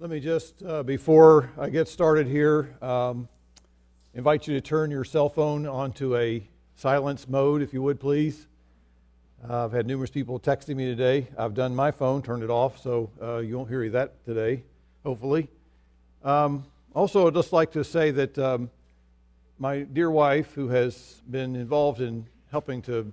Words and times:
Let 0.00 0.10
me 0.10 0.20
just, 0.20 0.62
uh, 0.62 0.84
before 0.84 1.50
I 1.58 1.70
get 1.70 1.88
started 1.88 2.28
here, 2.28 2.72
um, 2.80 3.28
invite 4.14 4.46
you 4.46 4.54
to 4.54 4.60
turn 4.60 4.92
your 4.92 5.02
cell 5.02 5.28
phone 5.28 5.66
onto 5.66 6.16
a 6.16 6.48
silence 6.76 7.28
mode, 7.28 7.62
if 7.62 7.72
you 7.74 7.82
would, 7.82 7.98
please. 7.98 8.46
Uh, 9.50 9.64
I've 9.64 9.72
had 9.72 9.88
numerous 9.88 10.10
people 10.12 10.38
texting 10.38 10.76
me 10.76 10.84
today. 10.84 11.26
I've 11.36 11.54
done 11.54 11.74
my 11.74 11.90
phone, 11.90 12.22
turned 12.22 12.44
it 12.44 12.48
off, 12.48 12.80
so 12.80 13.10
uh, 13.20 13.38
you 13.38 13.56
won't 13.56 13.68
hear 13.68 13.90
that 13.90 14.24
today, 14.24 14.62
hopefully. 15.02 15.48
Um, 16.22 16.64
also, 16.94 17.26
I'd 17.26 17.34
just 17.34 17.52
like 17.52 17.72
to 17.72 17.82
say 17.82 18.12
that 18.12 18.38
um, 18.38 18.70
my 19.58 19.80
dear 19.80 20.12
wife, 20.12 20.54
who 20.54 20.68
has 20.68 21.20
been 21.28 21.56
involved 21.56 22.00
in 22.00 22.24
helping 22.52 22.82
to 22.82 23.12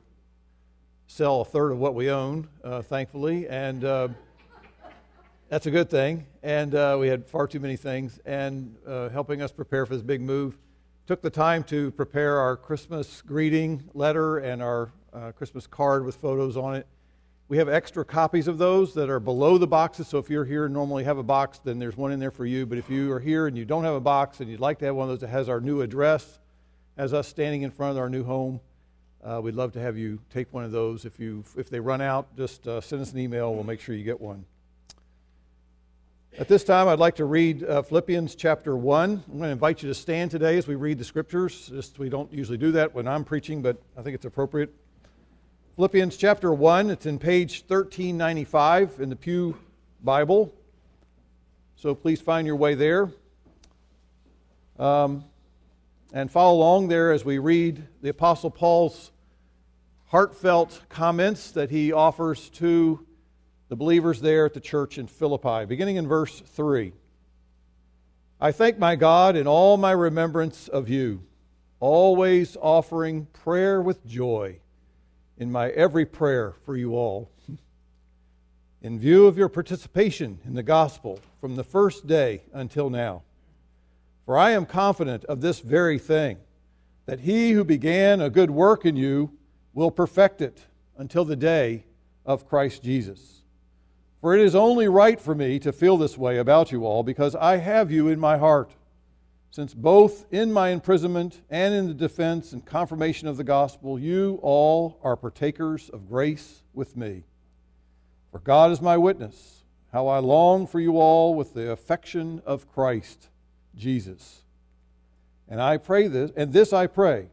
sell 1.07 1.41
a 1.41 1.45
third 1.45 1.71
of 1.71 1.79
what 1.79 1.95
we 1.95 2.11
own, 2.11 2.47
uh, 2.63 2.83
thankfully, 2.83 3.47
and 3.49 3.83
uh, 3.83 4.07
that's 5.49 5.65
a 5.65 5.71
good 5.71 5.89
thing. 5.89 6.25
And 6.43 6.73
uh, 6.73 6.97
we 6.99 7.07
had 7.07 7.25
far 7.27 7.47
too 7.47 7.59
many 7.59 7.75
things. 7.75 8.19
And 8.25 8.75
uh, 8.87 9.09
helping 9.09 9.41
us 9.41 9.51
prepare 9.51 9.85
for 9.85 9.93
this 9.93 10.04
big 10.04 10.21
move, 10.21 10.57
took 11.07 11.21
the 11.21 11.29
time 11.29 11.63
to 11.65 11.91
prepare 11.91 12.39
our 12.39 12.57
Christmas 12.57 13.21
greeting 13.21 13.83
letter 13.93 14.39
and 14.39 14.61
our 14.61 14.91
uh, 15.13 15.31
Christmas 15.31 15.68
card 15.68 16.05
with 16.05 16.15
photos 16.15 16.57
on 16.57 16.75
it. 16.75 16.87
We 17.47 17.57
have 17.57 17.69
extra 17.69 18.04
copies 18.04 18.47
of 18.47 18.57
those 18.57 18.95
that 18.95 19.07
are 19.07 19.19
below 19.19 19.59
the 19.59 19.68
boxes. 19.68 20.07
So 20.07 20.18
if 20.18 20.31
you're 20.31 20.45
here 20.45 20.65
and 20.65 20.73
normally 20.73 21.04
have 21.04 21.19
a 21.19 21.23
box, 21.23 21.59
then 21.59 21.77
there's 21.77 21.96
one 21.96 22.11
in 22.11 22.19
there 22.19 22.32
for 22.32 22.46
you. 22.46 22.65
But 22.65 22.79
if 22.79 22.89
you 22.89 23.11
are 23.11 23.19
here 23.19 23.46
and 23.46 23.55
you 23.55 23.65
don't 23.65 23.83
have 23.83 23.93
a 23.93 23.99
box 23.99 24.39
and 24.39 24.49
you'd 24.49 24.59
like 24.59 24.79
to 24.79 24.85
have 24.85 24.96
one 24.96 25.04
of 25.04 25.09
those 25.09 25.19
that 25.19 25.27
has 25.29 25.47
our 25.47 25.61
new 25.61 25.82
address, 25.82 26.39
as 26.97 27.13
us 27.13 27.27
standing 27.27 27.61
in 27.61 27.69
front 27.69 27.91
of 27.91 27.97
our 27.97 28.09
new 28.09 28.23
home, 28.23 28.59
uh, 29.23 29.39
we'd 29.43 29.54
love 29.54 29.73
to 29.73 29.79
have 29.79 29.96
you 29.96 30.19
take 30.32 30.51
one 30.54 30.63
of 30.63 30.71
those. 30.71 31.05
If 31.05 31.19
you 31.19 31.43
if 31.55 31.69
they 31.69 31.79
run 31.79 32.02
out, 32.02 32.35
just 32.35 32.67
uh, 32.67 32.81
send 32.81 33.02
us 33.02 33.11
an 33.11 33.19
email. 33.19 33.53
We'll 33.53 33.63
make 33.63 33.81
sure 33.81 33.93
you 33.93 34.03
get 34.03 34.19
one. 34.19 34.45
At 36.38 36.50
this 36.50 36.66
time, 36.66 36.89
I'd 36.89 37.00
like 37.00 37.16
to 37.16 37.23
read 37.23 37.64
uh, 37.64 37.81
Philippians 37.81 38.36
chapter 38.36 38.75
1. 38.75 39.09
I'm 39.09 39.38
going 39.38 39.44
to 39.44 39.47
invite 39.52 39.81
you 39.81 39.88
to 39.88 39.95
stand 39.95 40.31
today 40.31 40.58
as 40.58 40.67
we 40.67 40.75
read 40.75 40.97
the 40.97 41.05
scriptures. 41.05 41.67
Just, 41.69 41.97
we 41.97 42.09
don't 42.09 42.30
usually 42.33 42.58
do 42.58 42.73
that 42.73 42.94
when 42.94 43.08
I'm 43.08 43.23
preaching, 43.23 43.61
but 43.61 43.81
I 43.97 44.02
think 44.02 44.16
it's 44.16 44.25
appropriate. 44.25 44.69
Philippians 45.77 46.17
chapter 46.17 46.53
1, 46.53 46.89
it's 46.89 47.05
in 47.05 47.19
page 47.19 47.64
1395 47.69 49.00
in 49.00 49.09
the 49.09 49.16
Pew 49.16 49.58
Bible. 50.03 50.53
So 51.77 51.95
please 51.95 52.19
find 52.19 52.45
your 52.45 52.58
way 52.58 52.75
there. 52.75 53.09
Um, 54.77 55.23
and 56.11 56.30
follow 56.30 56.58
along 56.58 56.89
there 56.89 57.14
as 57.14 57.23
we 57.23 57.38
read 57.38 57.88
the 58.02 58.09
Apostle 58.09 58.52
Paul's 58.52 59.11
heartfelt 60.08 60.81
comments 60.89 61.52
that 61.52 61.70
he 61.70 61.94
offers 61.94 62.49
to 62.49 63.05
the 63.69 63.75
believers 63.75 64.21
there 64.21 64.45
at 64.45 64.53
the 64.53 64.59
church 64.59 64.97
in 64.97 65.08
Philippi, 65.08 65.66
beginning 65.66 65.95
in 65.95 66.08
verse 66.08 66.41
3. 66.41 66.94
I 68.39 68.52
thank 68.52 68.77
my 68.77 68.95
God 68.95 69.35
in 69.35 69.47
all 69.47 69.77
my 69.77 69.91
remembrance 69.91 70.67
of 70.67 70.89
you, 70.89 71.23
always 71.80 72.58
offering 72.61 73.27
prayer 73.33 73.81
with 73.81 74.05
joy 74.05 74.59
in 75.38 75.52
my 75.52 75.69
every 75.69 76.05
prayer 76.05 76.53
for 76.66 76.75
you 76.75 76.95
all. 76.95 77.30
In 78.81 78.99
view 78.99 79.25
of 79.25 79.38
your 79.38 79.49
participation 79.49 80.39
in 80.45 80.53
the 80.53 80.61
gospel 80.61 81.19
from 81.41 81.55
the 81.55 81.63
first 81.63 82.05
day 82.05 82.43
until 82.53 82.89
now. 82.89 83.23
For 84.25 84.38
I 84.38 84.52
am 84.52 84.66
confident 84.66 85.25
of 85.25 85.41
this 85.41 85.59
very 85.59 85.97
thing, 85.97 86.38
that 87.05 87.21
he 87.21 87.52
who 87.52 87.63
began 87.63 88.21
a 88.21 88.30
good 88.30 88.52
work 88.52 88.86
in 88.86 88.95
you 88.95 89.31
will 89.73 89.91
perfect 89.91 90.41
it 90.41 90.66
until 90.97 91.25
the 91.25 91.36
day 91.36 91.83
of 92.25 92.47
Christ 92.47 92.83
Jesus. 92.83 93.41
For 94.25 94.33
it 94.33 94.41
is 94.41 94.55
only 94.55 94.87
right 94.87 95.21
for 95.21 95.35
me 95.35 95.59
to 95.59 95.71
feel 95.71 95.97
this 95.97 96.17
way 96.17 96.39
about 96.39 96.71
you 96.71 96.83
all, 96.83 97.03
because 97.03 97.35
I 97.35 97.57
have 97.57 97.91
you 97.91 98.07
in 98.07 98.19
my 98.19 98.39
heart, 98.39 98.73
since 99.51 99.71
both 99.75 100.25
in 100.33 100.52
my 100.52 100.69
imprisonment 100.69 101.41
and 101.52 101.75
in 101.75 101.86
the 101.86 101.93
defense 101.93 102.52
and 102.52 102.65
confirmation 102.65 103.27
of 103.27 103.37
the 103.37 103.43
gospel, 103.43 103.99
you 103.99 104.39
all 104.41 104.97
are 105.03 105.15
partakers 105.15 105.91
of 105.91 106.09
grace 106.09 106.64
with 106.73 106.97
me. 106.97 107.21
For 108.31 108.39
God 108.39 108.71
is 108.71 108.81
my 108.81 108.97
witness, 108.97 109.64
how 109.93 110.08
I 110.08 110.17
long 110.17 110.65
for 110.65 110.80
you 110.80 110.97
all 110.97 111.35
with 111.35 111.53
the 111.53 111.71
affection 111.71 112.41
of 112.47 112.67
Christ 112.73 113.30
Jesus. 113.75 114.41
And 115.47 115.61
I 115.61 115.77
pray 115.77 116.08
this, 116.08 116.31
and 116.35 116.52
this 116.52 116.73
I 116.73 116.87
pray, 116.87 117.27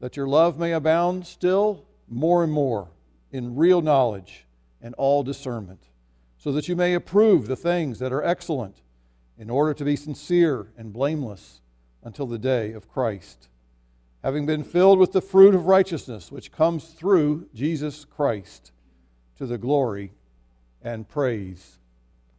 that 0.00 0.16
your 0.16 0.28
love 0.28 0.58
may 0.58 0.72
abound 0.72 1.26
still 1.26 1.84
more 2.08 2.42
and 2.42 2.50
more 2.54 2.88
in 3.32 3.54
real 3.54 3.82
knowledge 3.82 4.46
and 4.80 4.94
all 4.94 5.22
discernment 5.22 5.88
so 6.42 6.50
that 6.50 6.66
you 6.66 6.74
may 6.74 6.92
approve 6.94 7.46
the 7.46 7.54
things 7.54 8.00
that 8.00 8.12
are 8.12 8.24
excellent, 8.24 8.82
in 9.38 9.48
order 9.48 9.72
to 9.72 9.84
be 9.84 9.94
sincere 9.94 10.72
and 10.76 10.92
blameless 10.92 11.60
until 12.02 12.26
the 12.26 12.36
day 12.36 12.72
of 12.72 12.88
Christ, 12.88 13.46
having 14.24 14.44
been 14.44 14.64
filled 14.64 14.98
with 14.98 15.12
the 15.12 15.20
fruit 15.20 15.54
of 15.54 15.66
righteousness 15.66 16.32
which 16.32 16.50
comes 16.50 16.86
through 16.86 17.46
Jesus 17.54 18.04
Christ 18.04 18.72
to 19.38 19.46
the 19.46 19.56
glory 19.56 20.14
and 20.82 21.08
praise 21.08 21.78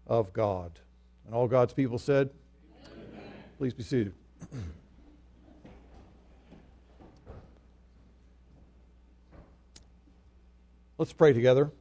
of 0.06 0.34
God. 0.34 0.80
And 1.26 1.34
all 1.34 1.48
God's 1.48 1.74
people 1.74 1.98
said, 1.98 2.30
Amen. 2.86 3.24
Please 3.58 3.74
be 3.74 3.84
seated. 3.84 4.12
Let's 10.98 11.14
pray 11.14 11.32
together. 11.32 11.72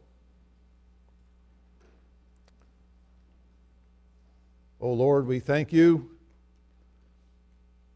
Oh 4.84 4.94
Lord, 4.94 5.28
we 5.28 5.38
thank 5.38 5.72
you 5.72 6.10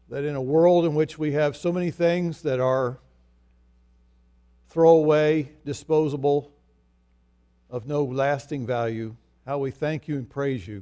that 0.07 0.23
in 0.23 0.35
a 0.35 0.41
world 0.41 0.85
in 0.85 0.95
which 0.95 1.19
we 1.19 1.33
have 1.33 1.57
so 1.57 1.73
many 1.73 1.91
things 1.91 2.43
that 2.43 2.61
are 2.61 2.97
throwaway, 4.69 5.51
disposable, 5.65 6.53
of 7.69 7.87
no 7.87 8.05
lasting 8.05 8.65
value, 8.65 9.17
how 9.45 9.57
we 9.57 9.69
thank 9.69 10.07
you 10.07 10.15
and 10.15 10.29
praise 10.29 10.65
you 10.65 10.81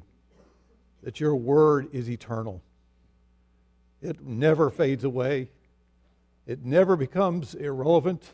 that 1.02 1.20
your 1.20 1.36
word 1.36 1.88
is 1.92 2.08
eternal. 2.08 2.62
It 4.00 4.22
never 4.22 4.70
fades 4.70 5.04
away, 5.04 5.50
it 6.46 6.64
never 6.64 6.96
becomes 6.96 7.56
irrelevant. 7.56 8.32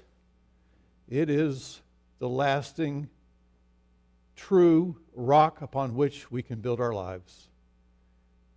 It 1.08 1.30
is 1.30 1.80
the 2.20 2.28
lasting, 2.28 3.08
true 4.36 4.98
rock 5.16 5.62
upon 5.62 5.96
which 5.96 6.30
we 6.30 6.44
can 6.44 6.60
build 6.60 6.82
our 6.82 6.94
lives. 6.94 7.48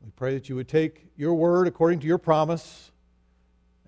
We 0.04 0.10
pray 0.10 0.34
that 0.34 0.50
you 0.50 0.56
would 0.56 0.68
take 0.68 1.06
your 1.16 1.32
word 1.32 1.66
according 1.66 2.00
to 2.00 2.06
your 2.06 2.18
promise 2.18 2.90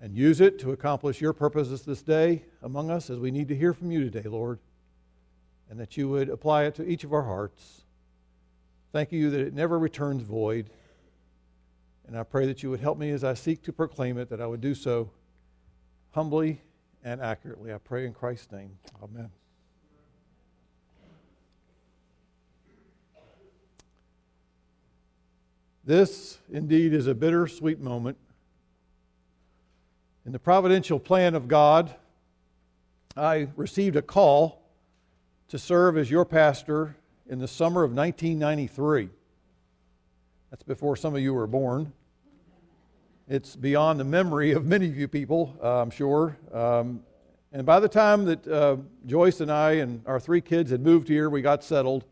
and 0.01 0.15
use 0.15 0.41
it 0.41 0.57
to 0.59 0.71
accomplish 0.71 1.21
your 1.21 1.31
purposes 1.31 1.83
this 1.83 2.01
day 2.01 2.43
among 2.63 2.89
us 2.89 3.11
as 3.11 3.19
we 3.19 3.29
need 3.29 3.47
to 3.49 3.55
hear 3.55 3.71
from 3.71 3.91
you 3.91 4.09
today, 4.09 4.27
Lord, 4.27 4.57
and 5.69 5.79
that 5.79 5.95
you 5.95 6.09
would 6.09 6.29
apply 6.29 6.63
it 6.63 6.73
to 6.75 6.87
each 6.87 7.03
of 7.03 7.13
our 7.13 7.21
hearts. 7.21 7.83
Thank 8.91 9.11
you 9.11 9.29
that 9.29 9.39
it 9.39 9.53
never 9.53 9.77
returns 9.77 10.23
void. 10.23 10.71
And 12.07 12.17
I 12.17 12.23
pray 12.23 12.47
that 12.47 12.63
you 12.63 12.71
would 12.71 12.79
help 12.79 12.97
me 12.97 13.11
as 13.11 13.23
I 13.23 13.35
seek 13.35 13.61
to 13.63 13.73
proclaim 13.73 14.17
it, 14.17 14.27
that 14.29 14.41
I 14.41 14.47
would 14.47 14.61
do 14.61 14.73
so 14.73 15.11
humbly 16.11 16.61
and 17.03 17.21
accurately. 17.21 17.71
I 17.71 17.77
pray 17.77 18.07
in 18.07 18.13
Christ's 18.13 18.51
name. 18.51 18.71
Amen. 19.03 19.29
This, 25.87 26.37
indeed, 26.51 26.93
is 26.93 27.07
a 27.07 27.15
bittersweet 27.15 27.79
moment. 27.79 28.17
In 30.25 30.33
the 30.33 30.37
providential 30.37 30.99
plan 30.99 31.33
of 31.33 31.47
God, 31.47 31.95
I 33.15 33.47
received 33.55 33.95
a 33.95 34.01
call 34.01 34.61
to 35.47 35.57
serve 35.57 35.97
as 35.97 36.11
your 36.11 36.25
pastor 36.25 36.97
in 37.29 37.39
the 37.39 37.47
summer 37.47 37.85
of 37.85 37.93
1993. 37.93 39.07
That's 40.49 40.63
before 40.63 40.97
some 40.97 41.15
of 41.15 41.21
you 41.21 41.33
were 41.33 41.47
born. 41.47 41.93
It's 43.29 43.55
beyond 43.55 43.97
the 43.97 44.03
memory 44.03 44.51
of 44.51 44.65
many 44.65 44.89
of 44.89 44.97
you 44.97 45.07
people, 45.07 45.57
uh, 45.63 45.83
I'm 45.83 45.89
sure. 45.89 46.37
Um, 46.51 47.01
and 47.53 47.65
by 47.65 47.79
the 47.79 47.87
time 47.87 48.25
that 48.25 48.45
uh, 48.45 48.75
Joyce 49.05 49.39
and 49.39 49.49
I 49.49 49.75
and 49.75 50.01
our 50.05 50.19
three 50.19 50.41
kids 50.41 50.69
had 50.71 50.81
moved 50.81 51.07
here, 51.07 51.29
we 51.29 51.41
got 51.41 51.63
settled, 51.63 52.03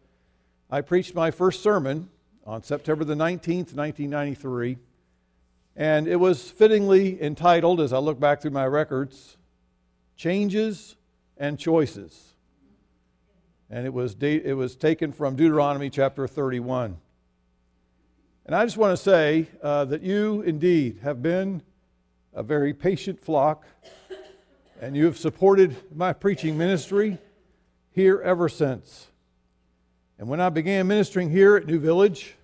I 0.71 0.79
preached 0.79 1.13
my 1.13 1.29
first 1.29 1.61
sermon 1.61 2.07
on 2.45 2.61
September 2.63 3.03
the 3.03 3.15
19th, 3.15 3.73
1993. 3.73 4.77
And 5.75 6.07
it 6.07 6.17
was 6.17 6.49
fittingly 6.49 7.21
entitled, 7.21 7.81
as 7.81 7.91
I 7.91 7.97
look 7.97 8.19
back 8.19 8.41
through 8.41 8.51
my 8.51 8.65
records, 8.65 9.37
Changes 10.15 10.95
and 11.37 11.59
Choices. 11.59 12.33
And 13.69 13.85
it 13.85 13.93
was, 13.93 14.15
it 14.21 14.55
was 14.55 14.75
taken 14.75 15.11
from 15.11 15.35
Deuteronomy 15.35 15.89
chapter 15.89 16.27
31. 16.27 16.97
And 18.45 18.55
I 18.55 18.63
just 18.63 18.77
want 18.77 18.95
to 18.95 19.03
say 19.03 19.47
uh, 19.63 19.85
that 19.85 20.03
you 20.03 20.41
indeed 20.43 20.99
have 21.01 21.21
been 21.23 21.63
a 22.33 22.43
very 22.43 22.73
patient 22.73 23.19
flock, 23.19 23.65
and 24.79 24.95
you 24.95 25.05
have 25.05 25.17
supported 25.17 25.75
my 25.95 26.13
preaching 26.13 26.57
ministry 26.57 27.17
here 27.91 28.21
ever 28.21 28.47
since. 28.47 29.07
And 30.17 30.29
when 30.29 30.39
I 30.39 30.49
began 30.49 30.87
ministering 30.87 31.29
here 31.29 31.57
at 31.57 31.67
New 31.67 31.77
Village, 31.77 32.35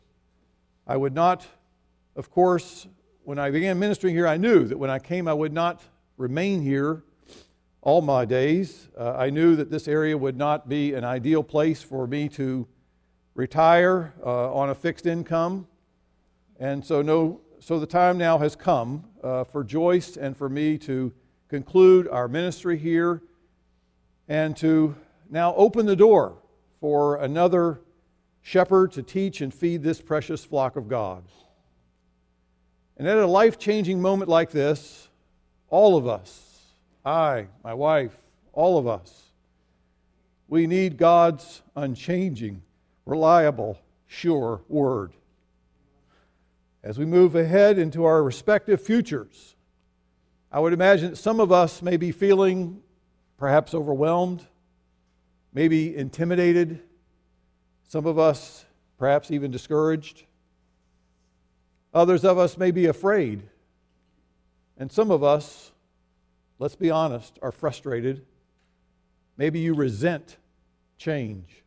I 0.86 0.98
would 0.98 1.16
not, 1.16 1.48
of 2.18 2.30
course, 2.30 2.86
when 3.24 3.40
I 3.40 3.50
began 3.50 3.80
ministering 3.80 4.14
here, 4.14 4.28
I 4.28 4.36
knew 4.36 4.66
that 4.66 4.78
when 4.78 4.90
I 4.90 5.00
came, 5.00 5.26
I 5.26 5.34
would 5.34 5.54
not 5.54 5.82
remain 6.18 6.62
here 6.62 7.04
all 7.82 8.02
my 8.02 8.26
days. 8.26 8.90
Uh, 8.98 9.14
I 9.14 9.30
knew 9.30 9.56
that 9.56 9.72
this 9.72 9.88
area 9.88 10.18
would 10.18 10.36
not 10.36 10.68
be 10.68 10.94
an 10.96 11.06
ideal 11.06 11.44
place 11.44 11.82
for 11.82 12.08
me 12.08 12.28
to 12.30 12.68
retire 13.36 14.14
uh, 14.22 14.54
on 14.54 14.70
a 14.70 14.76
fixed 14.76 15.06
income. 15.06 15.66
And 16.60 16.86
so, 16.86 17.02
no, 17.02 17.40
so 17.62 17.80
the 17.80 17.86
time 17.86 18.18
now 18.18 18.38
has 18.38 18.54
come 18.54 19.06
uh, 19.24 19.46
for 19.46 19.64
Joyce 19.64 20.18
and 20.18 20.36
for 20.36 20.50
me 20.50 20.78
to 20.80 21.14
conclude 21.48 22.10
our 22.10 22.28
ministry 22.28 22.78
here 22.78 23.22
and 24.28 24.58
to 24.58 24.94
now 25.30 25.56
open 25.56 25.86
the 25.86 25.96
door 25.96 26.41
for 26.82 27.16
another 27.18 27.80
shepherd 28.42 28.92
to 28.94 29.04
teach 29.04 29.40
and 29.40 29.54
feed 29.54 29.84
this 29.84 30.02
precious 30.02 30.44
flock 30.44 30.76
of 30.76 30.90
God. 30.90 31.24
And 32.98 33.08
at 33.08 33.18
a 33.18 33.28
life 33.28 33.58
changing 33.58 34.02
moment 34.02 34.30
like 34.30 34.52
this, 34.52 35.08
all 35.70 35.96
of 35.96 36.08
us, 36.08 36.74
I, 37.06 37.48
my 37.64 37.74
wife, 37.74 38.16
all 38.52 38.78
of 38.78 38.88
us, 38.88 39.32
we 40.48 40.68
need 40.68 40.98
God's 40.98 41.62
unchanging, 41.76 42.62
reliable, 43.06 43.80
sure 44.08 44.62
word. 44.68 45.14
As 46.84 46.98
we 46.98 47.06
move 47.06 47.36
ahead 47.36 47.78
into 47.78 48.04
our 48.04 48.24
respective 48.24 48.82
futures, 48.82 49.56
I 50.52 50.60
would 50.60 50.74
imagine 50.74 51.12
that 51.12 51.16
some 51.16 51.40
of 51.40 51.52
us 51.52 51.82
may 51.82 51.96
be 51.96 52.12
feeling 52.12 52.82
perhaps 53.38 53.74
overwhelmed, 53.74 54.46
maybe 55.54 55.96
intimidated, 55.96 56.82
some 57.88 58.06
of 58.06 58.18
us 58.18 58.66
perhaps 58.98 59.32
even 59.32 59.52
discouraged. 59.52 60.24
Others 61.94 62.24
of 62.24 62.38
us 62.38 62.58
may 62.58 62.72
be 62.72 62.86
afraid. 62.86 63.44
And 64.78 64.92
some 64.92 65.12
of 65.12 65.24
us, 65.24 65.72
let's 66.58 66.76
be 66.76 66.90
honest, 66.90 67.38
are 67.42 67.52
frustrated. 67.52 68.26
Maybe 69.38 69.60
you 69.60 69.74
resent 69.74 70.38
change. 70.98 71.64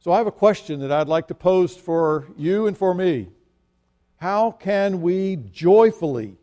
So 0.00 0.12
I 0.12 0.18
have 0.18 0.26
a 0.26 0.32
question 0.32 0.80
that 0.80 0.90
I'd 0.90 1.08
like 1.08 1.28
to 1.28 1.34
pose 1.34 1.76
for 1.76 2.26
you 2.36 2.66
and 2.66 2.76
for 2.76 2.94
me. 2.94 3.28
How 4.16 4.50
can 4.50 5.02
we 5.02 5.36
joyfully 5.36 6.36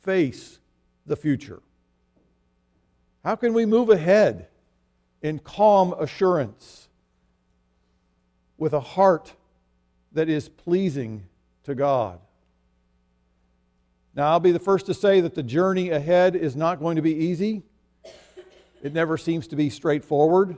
face 0.00 0.58
the 1.06 1.16
future? 1.16 1.60
How 3.24 3.34
can 3.34 3.54
we 3.54 3.66
move 3.66 3.90
ahead 3.90 4.48
in 5.26 5.38
calm 5.38 5.94
assurance? 5.98 6.86
with 8.58 8.72
a 8.72 8.80
heart 8.80 9.34
that 10.12 10.28
is 10.28 10.48
pleasing 10.48 11.24
to 11.64 11.74
God. 11.74 12.18
Now, 14.14 14.30
I'll 14.30 14.40
be 14.40 14.52
the 14.52 14.58
first 14.58 14.86
to 14.86 14.94
say 14.94 15.20
that 15.20 15.34
the 15.34 15.42
journey 15.42 15.90
ahead 15.90 16.34
is 16.34 16.56
not 16.56 16.80
going 16.80 16.96
to 16.96 17.02
be 17.02 17.14
easy. 17.14 17.62
It 18.82 18.94
never 18.94 19.18
seems 19.18 19.46
to 19.48 19.56
be 19.56 19.68
straightforward. 19.68 20.56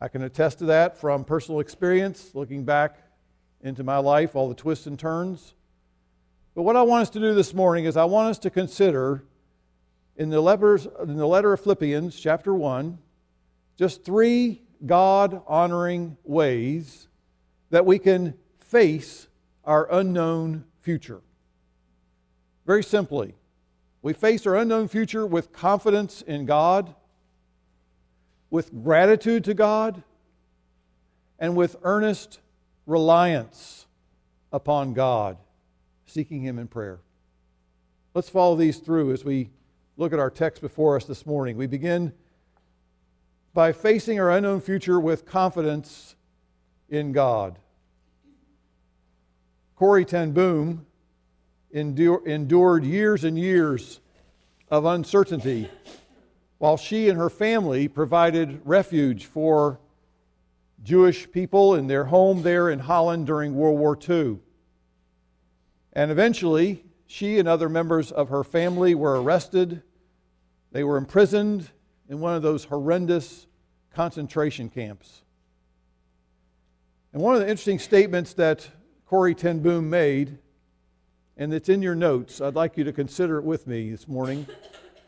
I 0.00 0.08
can 0.08 0.22
attest 0.22 0.58
to 0.58 0.64
that 0.66 0.98
from 0.98 1.24
personal 1.24 1.60
experience, 1.60 2.30
looking 2.34 2.64
back 2.64 2.98
into 3.60 3.84
my 3.84 3.98
life, 3.98 4.34
all 4.34 4.48
the 4.48 4.56
twists 4.56 4.86
and 4.88 4.98
turns. 4.98 5.54
But 6.56 6.62
what 6.62 6.74
I 6.74 6.82
want 6.82 7.02
us 7.02 7.10
to 7.10 7.20
do 7.20 7.32
this 7.32 7.54
morning 7.54 7.84
is 7.84 7.96
I 7.96 8.04
want 8.04 8.30
us 8.30 8.38
to 8.40 8.50
consider 8.50 9.22
in 10.16 10.30
the, 10.30 10.40
letters, 10.40 10.88
in 11.00 11.16
the 11.16 11.26
letter 11.26 11.52
of 11.52 11.60
Philippians, 11.60 12.18
chapter 12.18 12.52
1, 12.52 12.98
just 13.82 14.04
three 14.04 14.62
God 14.86 15.42
honoring 15.48 16.16
ways 16.22 17.08
that 17.70 17.84
we 17.84 17.98
can 17.98 18.32
face 18.60 19.26
our 19.64 19.92
unknown 19.92 20.64
future. 20.82 21.20
Very 22.64 22.84
simply, 22.84 23.34
we 24.00 24.12
face 24.12 24.46
our 24.46 24.54
unknown 24.54 24.86
future 24.86 25.26
with 25.26 25.52
confidence 25.52 26.22
in 26.22 26.46
God, 26.46 26.94
with 28.50 28.72
gratitude 28.84 29.42
to 29.46 29.54
God, 29.54 30.04
and 31.40 31.56
with 31.56 31.74
earnest 31.82 32.38
reliance 32.86 33.88
upon 34.52 34.92
God, 34.92 35.38
seeking 36.06 36.40
Him 36.40 36.60
in 36.60 36.68
prayer. 36.68 37.00
Let's 38.14 38.28
follow 38.28 38.54
these 38.54 38.78
through 38.78 39.12
as 39.12 39.24
we 39.24 39.50
look 39.96 40.12
at 40.12 40.20
our 40.20 40.30
text 40.30 40.62
before 40.62 40.94
us 40.94 41.04
this 41.04 41.26
morning. 41.26 41.56
We 41.56 41.66
begin 41.66 42.12
by 43.54 43.72
facing 43.72 44.18
our 44.18 44.30
unknown 44.30 44.60
future 44.60 44.98
with 44.98 45.26
confidence 45.26 46.16
in 46.88 47.12
God. 47.12 47.58
Corrie 49.76 50.04
ten 50.04 50.32
Boom 50.32 50.86
endured 51.72 52.84
years 52.84 53.24
and 53.24 53.38
years 53.38 54.00
of 54.70 54.84
uncertainty 54.84 55.68
while 56.58 56.76
she 56.76 57.08
and 57.08 57.18
her 57.18 57.30
family 57.30 57.88
provided 57.88 58.60
refuge 58.64 59.26
for 59.26 59.80
Jewish 60.84 61.30
people 61.30 61.74
in 61.74 61.88
their 61.88 62.04
home 62.04 62.42
there 62.42 62.70
in 62.70 62.78
Holland 62.78 63.26
during 63.26 63.54
World 63.54 63.78
War 63.78 63.98
II. 64.08 64.38
And 65.92 66.10
eventually, 66.10 66.84
she 67.06 67.38
and 67.38 67.48
other 67.48 67.68
members 67.68 68.12
of 68.12 68.28
her 68.28 68.44
family 68.44 68.94
were 68.94 69.20
arrested. 69.20 69.82
They 70.70 70.84
were 70.84 70.96
imprisoned 70.96 71.70
in 72.12 72.20
one 72.20 72.34
of 72.34 72.42
those 72.42 72.64
horrendous 72.64 73.46
concentration 73.94 74.68
camps. 74.68 75.22
And 77.14 77.22
one 77.22 77.34
of 77.34 77.40
the 77.40 77.48
interesting 77.48 77.78
statements 77.78 78.34
that 78.34 78.68
Corrie 79.06 79.34
ten 79.34 79.60
Boom 79.60 79.88
made, 79.88 80.36
and 81.38 81.54
it's 81.54 81.70
in 81.70 81.80
your 81.80 81.94
notes, 81.94 82.42
I'd 82.42 82.54
like 82.54 82.76
you 82.76 82.84
to 82.84 82.92
consider 82.92 83.38
it 83.38 83.44
with 83.44 83.66
me 83.66 83.90
this 83.90 84.06
morning. 84.06 84.46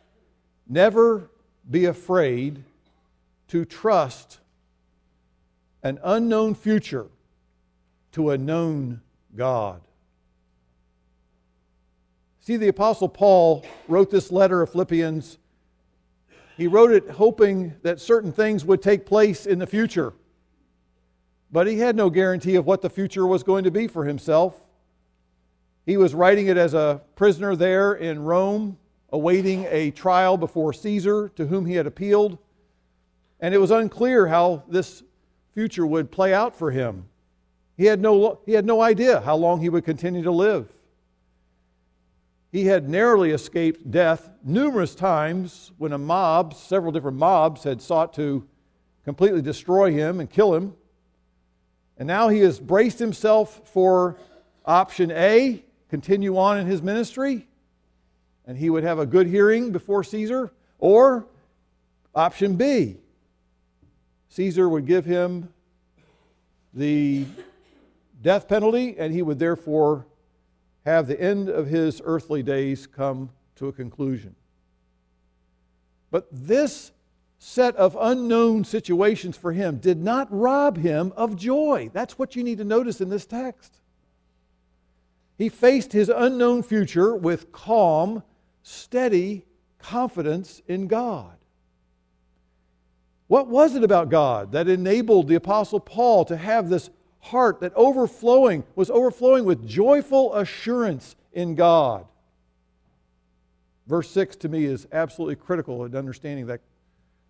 Never 0.66 1.28
be 1.70 1.84
afraid 1.84 2.64
to 3.48 3.66
trust 3.66 4.38
an 5.82 5.98
unknown 6.02 6.54
future 6.54 7.08
to 8.12 8.30
a 8.30 8.38
known 8.38 9.02
God. 9.36 9.82
See, 12.40 12.56
the 12.56 12.68
Apostle 12.68 13.10
Paul 13.10 13.62
wrote 13.88 14.10
this 14.10 14.32
letter 14.32 14.62
of 14.62 14.70
Philippians 14.70 15.36
he 16.56 16.66
wrote 16.66 16.92
it 16.92 17.10
hoping 17.10 17.74
that 17.82 18.00
certain 18.00 18.32
things 18.32 18.64
would 18.64 18.82
take 18.82 19.06
place 19.06 19.46
in 19.46 19.58
the 19.58 19.66
future. 19.66 20.12
But 21.50 21.66
he 21.66 21.78
had 21.78 21.96
no 21.96 22.10
guarantee 22.10 22.56
of 22.56 22.66
what 22.66 22.82
the 22.82 22.90
future 22.90 23.26
was 23.26 23.42
going 23.42 23.64
to 23.64 23.70
be 23.70 23.86
for 23.86 24.04
himself. 24.04 24.58
He 25.86 25.96
was 25.96 26.14
writing 26.14 26.46
it 26.46 26.56
as 26.56 26.74
a 26.74 27.00
prisoner 27.16 27.54
there 27.56 27.94
in 27.94 28.22
Rome, 28.22 28.78
awaiting 29.12 29.66
a 29.70 29.90
trial 29.90 30.36
before 30.36 30.72
Caesar, 30.72 31.28
to 31.36 31.46
whom 31.46 31.66
he 31.66 31.74
had 31.74 31.86
appealed. 31.86 32.38
And 33.40 33.54
it 33.54 33.58
was 33.58 33.70
unclear 33.70 34.26
how 34.26 34.64
this 34.68 35.02
future 35.52 35.86
would 35.86 36.10
play 36.10 36.32
out 36.32 36.56
for 36.56 36.70
him. 36.70 37.06
He 37.76 37.84
had 37.86 38.00
no, 38.00 38.40
he 38.46 38.52
had 38.52 38.64
no 38.64 38.80
idea 38.80 39.20
how 39.20 39.36
long 39.36 39.60
he 39.60 39.68
would 39.68 39.84
continue 39.84 40.22
to 40.22 40.30
live. 40.30 40.68
He 42.54 42.66
had 42.66 42.88
narrowly 42.88 43.32
escaped 43.32 43.90
death 43.90 44.30
numerous 44.44 44.94
times 44.94 45.72
when 45.76 45.92
a 45.92 45.98
mob, 45.98 46.54
several 46.54 46.92
different 46.92 47.18
mobs, 47.18 47.64
had 47.64 47.82
sought 47.82 48.12
to 48.12 48.46
completely 49.04 49.42
destroy 49.42 49.90
him 49.90 50.20
and 50.20 50.30
kill 50.30 50.54
him. 50.54 50.74
And 51.98 52.06
now 52.06 52.28
he 52.28 52.38
has 52.42 52.60
braced 52.60 53.00
himself 53.00 53.62
for 53.64 54.18
option 54.64 55.10
A, 55.10 55.64
continue 55.88 56.38
on 56.38 56.56
in 56.58 56.68
his 56.68 56.80
ministry, 56.80 57.48
and 58.46 58.56
he 58.56 58.70
would 58.70 58.84
have 58.84 59.00
a 59.00 59.06
good 59.06 59.26
hearing 59.26 59.72
before 59.72 60.04
Caesar, 60.04 60.52
or 60.78 61.26
option 62.14 62.54
B, 62.54 62.98
Caesar 64.28 64.68
would 64.68 64.86
give 64.86 65.04
him 65.04 65.52
the 66.72 67.26
death 68.22 68.46
penalty, 68.46 68.94
and 68.96 69.12
he 69.12 69.22
would 69.22 69.40
therefore 69.40 70.06
have 70.84 71.06
the 71.06 71.20
end 71.20 71.48
of 71.48 71.66
his 71.66 72.00
earthly 72.04 72.42
days 72.42 72.86
come 72.86 73.30
to 73.56 73.68
a 73.68 73.72
conclusion. 73.72 74.34
But 76.10 76.28
this 76.30 76.92
set 77.38 77.76
of 77.76 77.96
unknown 78.00 78.64
situations 78.64 79.36
for 79.36 79.52
him 79.52 79.78
did 79.78 80.02
not 80.02 80.28
rob 80.30 80.78
him 80.78 81.12
of 81.16 81.36
joy. 81.36 81.90
That's 81.92 82.18
what 82.18 82.36
you 82.36 82.44
need 82.44 82.58
to 82.58 82.64
notice 82.64 83.00
in 83.00 83.10
this 83.10 83.26
text. 83.26 83.80
He 85.36 85.48
faced 85.48 85.92
his 85.92 86.08
unknown 86.08 86.62
future 86.62 87.14
with 87.14 87.52
calm, 87.52 88.22
steady 88.62 89.44
confidence 89.78 90.62
in 90.66 90.86
God. 90.86 91.36
What 93.26 93.48
was 93.48 93.74
it 93.74 93.82
about 93.82 94.10
God 94.10 94.52
that 94.52 94.68
enabled 94.68 95.28
the 95.28 95.34
Apostle 95.34 95.80
Paul 95.80 96.24
to 96.26 96.36
have 96.36 96.68
this 96.68 96.90
heart 97.24 97.60
that 97.60 97.72
overflowing 97.74 98.64
was 98.76 98.90
overflowing 98.90 99.44
with 99.44 99.66
joyful 99.66 100.34
assurance 100.34 101.16
in 101.32 101.54
God. 101.54 102.06
Verse 103.86 104.10
6 104.10 104.36
to 104.36 104.48
me 104.48 104.64
is 104.64 104.86
absolutely 104.92 105.36
critical 105.36 105.84
in 105.84 105.96
understanding 105.96 106.46
that 106.46 106.60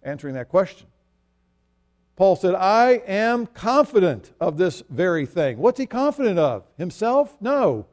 answering 0.03 0.35
that 0.35 0.49
question. 0.49 0.87
Paul 2.17 2.37
said, 2.37 2.55
I 2.55 3.03
am 3.07 3.47
confident 3.47 4.33
of 4.41 4.57
this 4.57 4.83
very 4.89 5.27
thing. 5.27 5.59
What's 5.59 5.81
he 5.81 5.87
confident 5.87 6.39
of? 6.39 6.65
Himself? 6.79 7.37
No. 7.41 7.87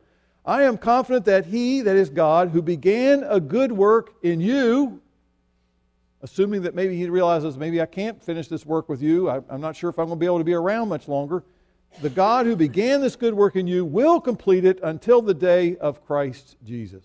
I 0.46 0.63
am 0.63 0.77
confident 0.77 1.25
that 1.25 1.46
he, 1.46 1.81
that 1.81 1.96
is 1.96 2.10
God, 2.10 2.50
who 2.50 2.62
began 2.62 3.24
a 3.24 3.39
good 3.39 3.72
work 3.72 4.13
in 4.24 4.39
you, 4.39 5.01
assuming 6.22 6.63
that 6.63 6.75
maybe 6.75 6.96
he 6.96 7.10
realizes 7.10 7.58
maybe 7.58 7.81
I 7.81 7.86
can't 7.86 8.22
finish 8.22 8.48
this 8.48 8.65
work 8.65 8.89
with 8.89 9.01
you, 9.01 9.29
I, 9.29 9.41
am 9.50 9.62
not 9.62 9.75
sure 9.75 9.89
if 9.89 9.98
I'm 9.98 10.08
going 10.08 10.17
to 10.17 10.20
be 10.20 10.25
able 10.25 10.39
to 10.39 10.43
be 10.43 10.53
around 10.53 10.89
much 10.89 11.08
longer. 11.08 11.43
The 12.00 12.10
God 12.10 12.45
who 12.45 12.55
began 12.55 13.01
this 13.01 13.15
good 13.15 13.33
work 13.33 13.55
in 13.55 13.67
you 13.67 13.86
will 13.86 14.21
complete 14.21 14.65
it 14.65 14.79
until 14.81 15.21
the 15.21 15.33
day 15.33 15.75
of 15.77 16.05
Christ 16.05 16.55
Jesus. 16.63 17.03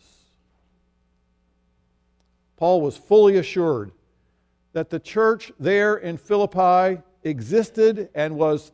Paul 2.56 2.80
was 2.80 2.96
fully 2.96 3.36
assured 3.36 3.92
that 4.72 4.90
the 4.90 5.00
church 5.00 5.52
there 5.58 5.96
in 5.96 6.16
Philippi 6.16 7.02
existed 7.24 8.08
and 8.14 8.36
was 8.36 8.72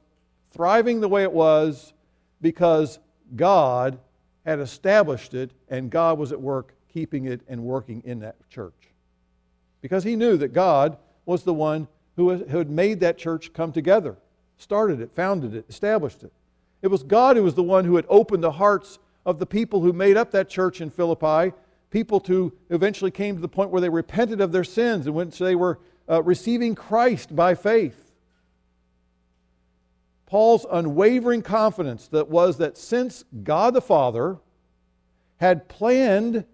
thriving 0.50 1.00
the 1.00 1.08
way 1.08 1.22
it 1.22 1.32
was 1.32 1.92
because 2.40 2.98
God 3.34 3.98
had 4.44 4.58
established 4.58 5.34
it 5.34 5.52
and 5.68 5.90
God 5.90 6.18
was 6.18 6.32
at 6.32 6.40
work 6.40 6.74
keeping 6.92 7.26
it 7.26 7.40
and 7.48 7.62
working 7.62 8.02
in 8.04 8.20
that 8.20 8.36
church. 8.50 8.74
Because 9.80 10.04
he 10.04 10.16
knew 10.16 10.36
that 10.36 10.52
God 10.52 10.98
was 11.24 11.42
the 11.42 11.54
one 11.54 11.88
who 12.16 12.28
had 12.30 12.70
made 12.70 13.00
that 13.00 13.16
church 13.16 13.52
come 13.52 13.72
together, 13.72 14.16
started 14.62 15.00
it, 15.00 15.12
founded 15.12 15.54
it, 15.54 15.66
established 15.68 16.22
it. 16.22 16.32
It 16.80 16.88
was 16.88 17.02
God 17.02 17.36
who 17.36 17.42
was 17.42 17.54
the 17.54 17.62
one 17.62 17.84
who 17.84 17.96
had 17.96 18.06
opened 18.08 18.42
the 18.42 18.52
hearts 18.52 18.98
of 19.26 19.38
the 19.38 19.46
people 19.46 19.80
who 19.80 19.92
made 19.92 20.16
up 20.16 20.30
that 20.30 20.48
church 20.48 20.80
in 20.80 20.90
Philippi, 20.90 21.54
people 21.90 22.22
who 22.26 22.52
eventually 22.70 23.10
came 23.10 23.34
to 23.34 23.40
the 23.40 23.48
point 23.48 23.70
where 23.70 23.80
they 23.80 23.88
repented 23.88 24.40
of 24.40 24.52
their 24.52 24.64
sins 24.64 25.06
and 25.06 25.14
which 25.14 25.38
they 25.38 25.54
were 25.54 25.78
uh, 26.08 26.22
receiving 26.22 26.74
Christ 26.74 27.34
by 27.34 27.54
faith. 27.54 28.12
Paul's 30.26 30.66
unwavering 30.70 31.42
confidence 31.42 32.08
that 32.08 32.28
was 32.28 32.56
that 32.58 32.78
since 32.78 33.24
God 33.42 33.74
the 33.74 33.82
Father 33.82 34.38
had 35.36 35.68
planned 35.68 36.44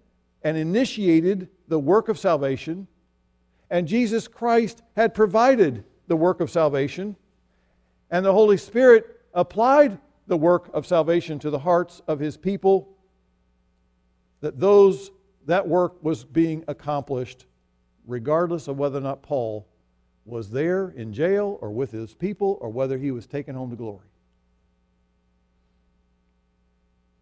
and 0.43 0.57
initiated 0.57 1.49
the 1.69 1.79
work 1.79 2.09
of 2.09 2.19
salvation, 2.19 2.89
and 3.71 3.87
Jesus 3.87 4.27
Christ 4.27 4.83
had 4.97 5.15
provided 5.15 5.85
the 6.09 6.17
work 6.17 6.41
of 6.41 6.51
salvation, 6.51 7.17
and 8.11 8.25
the 8.25 8.33
Holy 8.33 8.57
Spirit 8.57 9.21
applied 9.35 9.99
the 10.27 10.37
work 10.37 10.71
of 10.75 10.87
salvation 10.87 11.39
to 11.39 11.51
the 11.51 11.59
hearts 11.59 12.03
of 12.07 12.21
his 12.21 12.37
people, 12.37 12.89
that 14.41 14.61
those 14.61 15.11
that 15.47 15.67
work 15.67 16.03
was 16.03 16.25
being 16.25 16.63
accomplished 16.69 17.47
regardless 18.07 18.69
of 18.69 18.79
whether 18.79 18.99
or 18.99 19.03
not 19.03 19.23
Paul 19.23 19.67
was 20.25 20.51
there 20.51 20.91
in 20.91 21.13
jail 21.13 21.59
or 21.61 21.71
with 21.71 21.91
his 21.91 22.15
people 22.15 22.59
or 22.61 22.69
whether 22.69 22.99
he 22.99 23.11
was 23.11 23.27
taken 23.27 23.55
home 23.55 23.71
to 23.71 23.77
glory. 23.77 24.07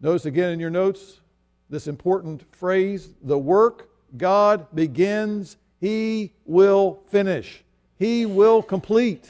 Notice 0.01 0.25
again 0.25 0.51
in 0.51 0.59
your 0.59 0.69
notes 0.69 1.21
this 1.69 1.87
important 1.87 2.43
phrase 2.55 3.09
the 3.21 3.37
work 3.37 3.89
God 4.15 4.67
begins, 4.73 5.57
he 5.79 6.33
will 6.45 6.99
finish, 7.07 7.63
he 7.97 8.25
will 8.25 8.61
complete. 8.61 9.29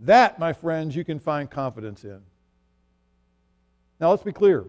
That, 0.00 0.38
my 0.38 0.52
friends, 0.52 0.94
you 0.94 1.04
can 1.04 1.18
find 1.18 1.50
confidence 1.50 2.04
in. 2.04 2.20
Now, 3.98 4.10
let's 4.10 4.22
be 4.22 4.32
clear. 4.32 4.64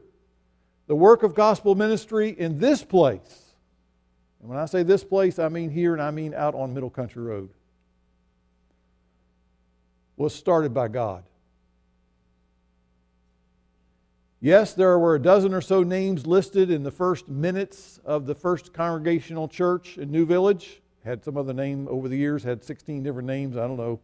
The 0.87 0.95
work 0.95 1.23
of 1.23 1.35
gospel 1.35 1.75
ministry 1.75 2.29
in 2.29 2.59
this 2.59 2.83
place 2.83 3.47
and 4.39 4.49
when 4.49 4.57
I 4.57 4.65
say 4.65 4.83
this 4.83 5.03
place, 5.03 5.39
I 5.39 5.49
mean 5.49 5.69
here 5.69 5.93
and 5.93 6.01
I 6.01 6.11
mean 6.11 6.33
out 6.33 6.55
on 6.55 6.73
Middle 6.73 6.89
Country 6.89 7.23
Road. 7.23 7.49
Was 10.15 10.33
started 10.33 10.73
by 10.73 10.87
God. 10.87 11.23
Yes, 14.39 14.73
there 14.73 14.97
were 14.99 15.15
a 15.15 15.21
dozen 15.21 15.53
or 15.53 15.61
so 15.61 15.81
names 15.81 16.27
listed 16.27 16.69
in 16.69 16.83
the 16.83 16.91
first 16.91 17.27
minutes 17.27 17.99
of 18.05 18.25
the 18.27 18.35
first 18.35 18.71
congregational 18.71 19.47
church 19.47 19.97
in 19.97 20.11
New 20.11 20.25
Village. 20.25 20.81
Had 21.03 21.23
some 21.23 21.37
other 21.37 21.53
name 21.53 21.87
over 21.89 22.07
the 22.07 22.17
years, 22.17 22.43
had 22.43 22.63
16 22.63 23.01
different 23.01 23.27
names, 23.27 23.57
I 23.57 23.67
don't 23.67 23.77
know. 23.77 23.99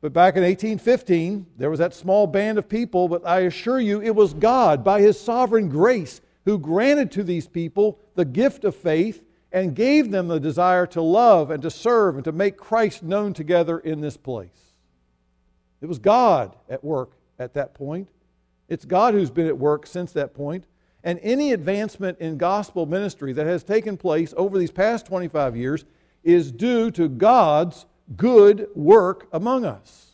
But 0.00 0.12
back 0.12 0.36
in 0.36 0.42
1815, 0.42 1.46
there 1.58 1.68
was 1.68 1.78
that 1.78 1.94
small 1.94 2.26
band 2.26 2.58
of 2.58 2.68
people, 2.68 3.08
but 3.08 3.26
I 3.26 3.40
assure 3.40 3.80
you, 3.80 4.00
it 4.00 4.14
was 4.14 4.32
God, 4.32 4.82
by 4.82 5.00
His 5.00 5.20
sovereign 5.20 5.68
grace, 5.68 6.20
who 6.46 6.58
granted 6.58 7.12
to 7.12 7.22
these 7.22 7.46
people 7.46 7.98
the 8.14 8.24
gift 8.24 8.64
of 8.64 8.74
faith 8.74 9.22
and 9.52 9.74
gave 9.74 10.10
them 10.10 10.28
the 10.28 10.40
desire 10.40 10.86
to 10.86 11.02
love 11.02 11.50
and 11.50 11.62
to 11.62 11.70
serve 11.70 12.14
and 12.14 12.24
to 12.24 12.32
make 12.32 12.56
Christ 12.56 13.02
known 13.02 13.34
together 13.34 13.78
in 13.78 14.00
this 14.00 14.16
place. 14.16 14.48
It 15.80 15.86
was 15.86 15.98
God 15.98 16.56
at 16.68 16.84
work 16.84 17.12
at 17.38 17.54
that 17.54 17.74
point. 17.74 18.08
It's 18.68 18.84
God 18.84 19.14
who's 19.14 19.30
been 19.30 19.48
at 19.48 19.58
work 19.58 19.86
since 19.86 20.12
that 20.12 20.34
point. 20.34 20.64
And 21.02 21.18
any 21.22 21.52
advancement 21.52 22.18
in 22.20 22.36
gospel 22.36 22.86
ministry 22.86 23.32
that 23.32 23.46
has 23.46 23.64
taken 23.64 23.96
place 23.96 24.32
over 24.36 24.58
these 24.58 24.70
past 24.70 25.06
25 25.06 25.56
years 25.56 25.84
is 26.22 26.52
due 26.52 26.90
to 26.92 27.08
God's 27.08 27.86
good 28.16 28.68
work 28.74 29.28
among 29.32 29.64
us. 29.64 30.06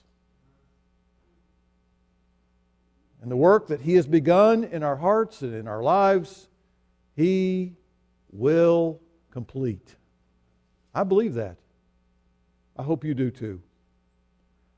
And 3.23 3.31
the 3.31 3.37
work 3.37 3.69
that 3.69 3.81
He 3.81 3.95
has 3.95 4.07
begun 4.07 4.65
in 4.65 4.83
our 4.83 4.97
hearts 4.97 5.43
and 5.43 5.55
in 5.55 5.67
our 5.67 5.83
lives, 5.83 6.49
He 7.17 7.73
will 8.31 9.01
complete. 9.31 9.97
I 10.95 11.05
believe 11.05 11.35
that. 11.35 11.57
I 12.77 12.83
hope 12.83 13.05
you 13.05 13.15
do 13.15 13.31
too. 13.31 13.63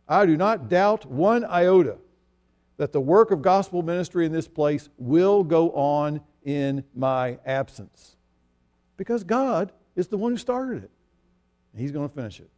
I 0.08 0.24
do 0.24 0.36
not 0.36 0.68
doubt 0.68 1.04
one 1.06 1.44
iota 1.44 1.98
that 2.78 2.92
the 2.92 3.00
work 3.00 3.30
of 3.30 3.42
gospel 3.42 3.82
ministry 3.82 4.24
in 4.24 4.32
this 4.32 4.48
place 4.48 4.88
will 4.96 5.44
go 5.44 5.72
on 5.72 6.20
in 6.44 6.84
my 6.94 7.38
absence. 7.44 8.16
Because 8.96 9.24
God 9.24 9.72
is 9.96 10.08
the 10.08 10.16
one 10.16 10.32
who 10.32 10.38
started 10.38 10.84
it, 10.84 10.90
and 11.72 11.82
He's 11.82 11.92
going 11.92 12.08
to 12.08 12.14
finish 12.14 12.40
it. 12.40 12.48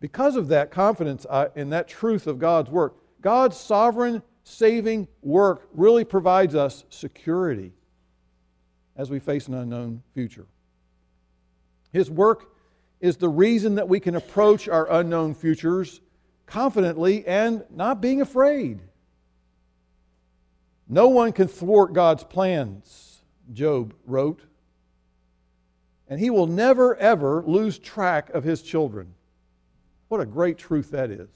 Because 0.00 0.36
of 0.36 0.48
that 0.48 0.70
confidence 0.70 1.26
uh, 1.28 1.48
in 1.54 1.70
that 1.70 1.88
truth 1.88 2.26
of 2.26 2.38
God's 2.38 2.70
work, 2.70 2.96
God's 3.20 3.56
sovereign 3.56 4.22
saving 4.44 5.08
work 5.22 5.68
really 5.72 6.04
provides 6.04 6.54
us 6.54 6.84
security 6.90 7.72
as 8.96 9.10
we 9.10 9.18
face 9.18 9.48
an 9.48 9.54
unknown 9.54 10.02
future. 10.14 10.46
His 11.92 12.10
work 12.10 12.52
is 13.00 13.16
the 13.16 13.28
reason 13.28 13.74
that 13.76 13.88
we 13.88 14.00
can 14.00 14.16
approach 14.16 14.68
our 14.68 14.90
unknown 14.90 15.34
futures 15.34 16.00
confidently 16.46 17.26
and 17.26 17.64
not 17.70 18.00
being 18.00 18.20
afraid. 18.20 18.80
No 20.88 21.08
one 21.08 21.32
can 21.32 21.48
thwart 21.48 21.92
God's 21.92 22.22
plans, 22.22 23.22
Job 23.52 23.94
wrote. 24.06 24.42
And 26.08 26.20
he 26.20 26.30
will 26.30 26.46
never, 26.46 26.94
ever 26.96 27.42
lose 27.44 27.78
track 27.78 28.30
of 28.30 28.44
his 28.44 28.62
children. 28.62 29.14
What 30.08 30.20
a 30.20 30.26
great 30.26 30.58
truth 30.58 30.90
that 30.92 31.10
is. 31.10 31.28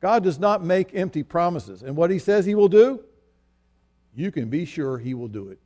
God 0.00 0.22
does 0.22 0.38
not 0.38 0.64
make 0.64 0.94
empty 0.94 1.22
promises. 1.22 1.82
And 1.82 1.96
what 1.96 2.10
he 2.10 2.18
says 2.18 2.46
he 2.46 2.54
will 2.54 2.68
do, 2.68 3.00
you 4.14 4.30
can 4.30 4.48
be 4.48 4.64
sure 4.64 4.98
he 4.98 5.14
will 5.14 5.28
do 5.28 5.48
it. 5.48 5.58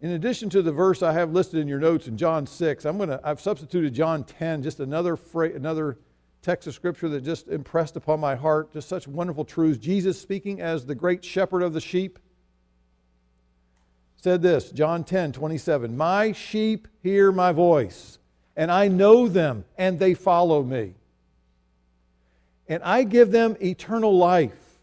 In 0.00 0.10
addition 0.10 0.50
to 0.50 0.62
the 0.62 0.72
verse 0.72 1.02
I 1.02 1.12
have 1.12 1.32
listed 1.32 1.60
in 1.60 1.68
your 1.68 1.78
notes 1.78 2.06
in 2.06 2.16
John 2.16 2.46
6, 2.46 2.84
I'm 2.84 2.98
to, 2.98 3.20
I've 3.24 3.40
substituted 3.40 3.94
John 3.94 4.24
10, 4.24 4.62
just 4.62 4.80
another, 4.80 5.18
another 5.34 5.98
text 6.42 6.68
of 6.68 6.74
scripture 6.74 7.08
that 7.08 7.22
just 7.22 7.48
impressed 7.48 7.96
upon 7.96 8.20
my 8.20 8.34
heart, 8.34 8.72
just 8.72 8.88
such 8.88 9.08
wonderful 9.08 9.44
truths. 9.44 9.78
Jesus 9.78 10.20
speaking 10.20 10.60
as 10.60 10.84
the 10.84 10.94
great 10.94 11.24
shepherd 11.24 11.62
of 11.62 11.72
the 11.72 11.80
sheep 11.80 12.18
said 14.16 14.42
this, 14.42 14.70
John 14.70 15.02
10, 15.02 15.32
27, 15.32 15.96
My 15.96 16.32
sheep 16.32 16.88
hear 17.02 17.32
my 17.32 17.52
voice, 17.52 18.18
and 18.56 18.70
I 18.70 18.88
know 18.88 19.28
them, 19.28 19.64
and 19.76 19.98
they 19.98 20.14
follow 20.14 20.62
me. 20.62 20.94
And 22.68 22.82
I 22.82 23.04
give 23.04 23.30
them 23.30 23.56
eternal 23.62 24.16
life, 24.16 24.78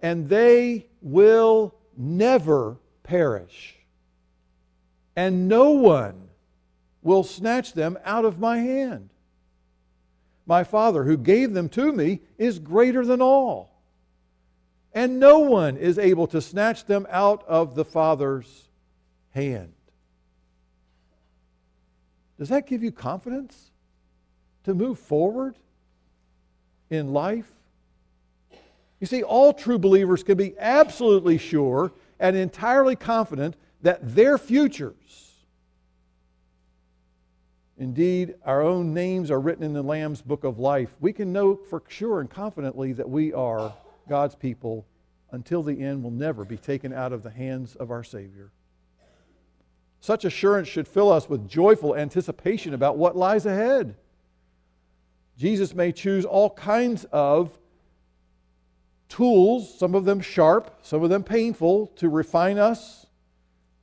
and 0.00 0.28
they 0.28 0.86
will 1.02 1.74
never 1.96 2.76
perish 3.02 3.78
and 5.18 5.48
no 5.48 5.70
one 5.70 6.28
will 7.02 7.24
snatch 7.24 7.72
them 7.72 7.98
out 8.04 8.24
of 8.24 8.38
my 8.38 8.58
hand. 8.58 9.08
My 10.46 10.62
Father, 10.62 11.02
who 11.02 11.16
gave 11.16 11.54
them 11.54 11.68
to 11.70 11.92
me, 11.92 12.20
is 12.38 12.60
greater 12.60 13.04
than 13.04 13.20
all, 13.20 13.82
and 14.94 15.18
no 15.18 15.40
one 15.40 15.76
is 15.76 15.98
able 15.98 16.28
to 16.28 16.40
snatch 16.40 16.84
them 16.84 17.04
out 17.10 17.44
of 17.48 17.74
the 17.74 17.84
Father's 17.84 18.68
hand. 19.30 19.72
Does 22.38 22.48
that 22.50 22.66
give 22.66 22.82
you 22.82 22.92
confidence 22.92 23.70
to 24.64 24.74
move 24.74 24.98
forward 24.98 25.56
in 26.90 27.12
life? 27.12 27.50
You 29.00 29.06
see, 29.06 29.22
all 29.22 29.52
true 29.52 29.78
believers 29.78 30.22
can 30.22 30.36
be 30.36 30.58
absolutely 30.58 31.38
sure 31.38 31.92
and 32.18 32.36
entirely 32.36 32.96
confident 32.96 33.56
that 33.82 34.14
their 34.14 34.38
futures 34.38 35.28
Indeed, 37.78 38.34
our 38.44 38.60
own 38.60 38.92
names 38.92 39.30
are 39.30 39.40
written 39.40 39.62
in 39.62 39.72
the 39.72 39.82
Lamb's 39.82 40.20
book 40.20 40.42
of 40.42 40.58
life. 40.58 40.96
We 40.98 41.12
can 41.12 41.32
know 41.32 41.54
for 41.54 41.84
sure 41.86 42.20
and 42.20 42.28
confidently 42.28 42.92
that 42.94 43.08
we 43.08 43.32
are 43.32 43.72
God's 44.08 44.34
people 44.34 44.84
until 45.30 45.62
the 45.62 45.80
end 45.80 46.02
will 46.02 46.10
never 46.10 46.44
be 46.44 46.56
taken 46.56 46.92
out 46.92 47.12
of 47.12 47.22
the 47.22 47.30
hands 47.30 47.76
of 47.76 47.92
our 47.92 48.02
Savior. 48.02 48.50
Such 50.00 50.24
assurance 50.24 50.68
should 50.68 50.86
fill 50.86 51.10
us 51.10 51.28
with 51.28 51.48
joyful 51.48 51.96
anticipation 51.96 52.74
about 52.74 52.96
what 52.96 53.16
lies 53.16 53.46
ahead. 53.46 53.96
Jesus 55.36 55.74
may 55.74 55.92
choose 55.92 56.24
all 56.24 56.50
kinds 56.50 57.04
of 57.12 57.56
tools, 59.08 59.78
some 59.78 59.94
of 59.94 60.04
them 60.04 60.20
sharp, 60.20 60.78
some 60.82 61.02
of 61.02 61.10
them 61.10 61.22
painful, 61.22 61.88
to 61.96 62.08
refine 62.08 62.58
us, 62.58 63.06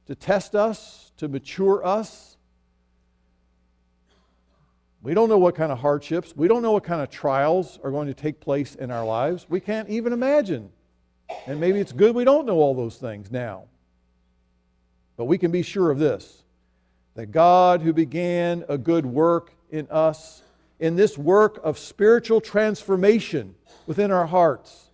to 0.06 0.16
test 0.16 0.56
us, 0.56 1.12
to 1.18 1.28
mature 1.28 1.86
us. 1.86 2.38
We 5.02 5.14
don't 5.14 5.30
know 5.30 5.38
what 5.38 5.56
kind 5.56 5.72
of 5.72 5.80
hardships, 5.80 6.36
we 6.36 6.48
don't 6.48 6.62
know 6.62 6.72
what 6.72 6.84
kind 6.84 7.02
of 7.02 7.10
trials 7.10 7.80
are 7.84 7.92
going 7.92 8.08
to 8.08 8.14
take 8.14 8.40
place 8.40 8.76
in 8.76 8.92
our 8.92 9.06
lives. 9.06 9.46
We 9.50 9.60
can't 9.60 9.90
even 9.90 10.14
imagine. 10.14 10.72
And 11.48 11.60
maybe 11.60 11.80
it's 11.80 11.92
good 11.92 12.16
we 12.16 12.24
don't 12.24 12.46
know 12.46 12.58
all 12.58 12.74
those 12.74 12.98
things 12.98 13.32
now. 13.32 13.66
But 15.18 15.26
we 15.26 15.38
can 15.38 15.52
be 15.52 15.62
sure 15.62 15.92
of 15.92 16.00
this 16.00 16.44
that 17.16 17.28
God, 17.28 17.82
who 17.82 17.94
began 17.94 18.66
a 18.68 18.78
good 18.78 19.06
work 19.06 19.54
in 19.70 19.88
us, 19.90 20.44
in 20.80 20.98
this 20.98 21.18
work 21.18 21.60
of 21.64 21.80
spiritual 21.80 22.42
transformation 22.42 23.56
within 23.88 24.12
our 24.12 24.26
hearts, 24.26 24.90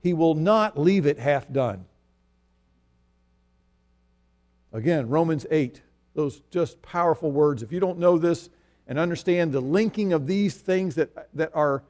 He 0.00 0.14
will 0.14 0.36
not 0.36 0.78
leave 0.78 1.04
it 1.04 1.18
half 1.18 1.50
done. 1.52 1.84
Again, 4.72 5.08
Romans 5.08 5.46
8, 5.50 5.82
those 6.14 6.42
just 6.50 6.80
powerful 6.82 7.32
words. 7.32 7.62
If 7.62 7.72
you 7.72 7.80
don't 7.80 7.98
know 7.98 8.18
this 8.18 8.50
and 8.86 8.98
understand 8.98 9.52
the 9.52 9.60
linking 9.60 10.12
of 10.12 10.26
these 10.26 10.54
things 10.56 10.94
that, 10.94 11.28
that 11.34 11.50
are 11.54 11.82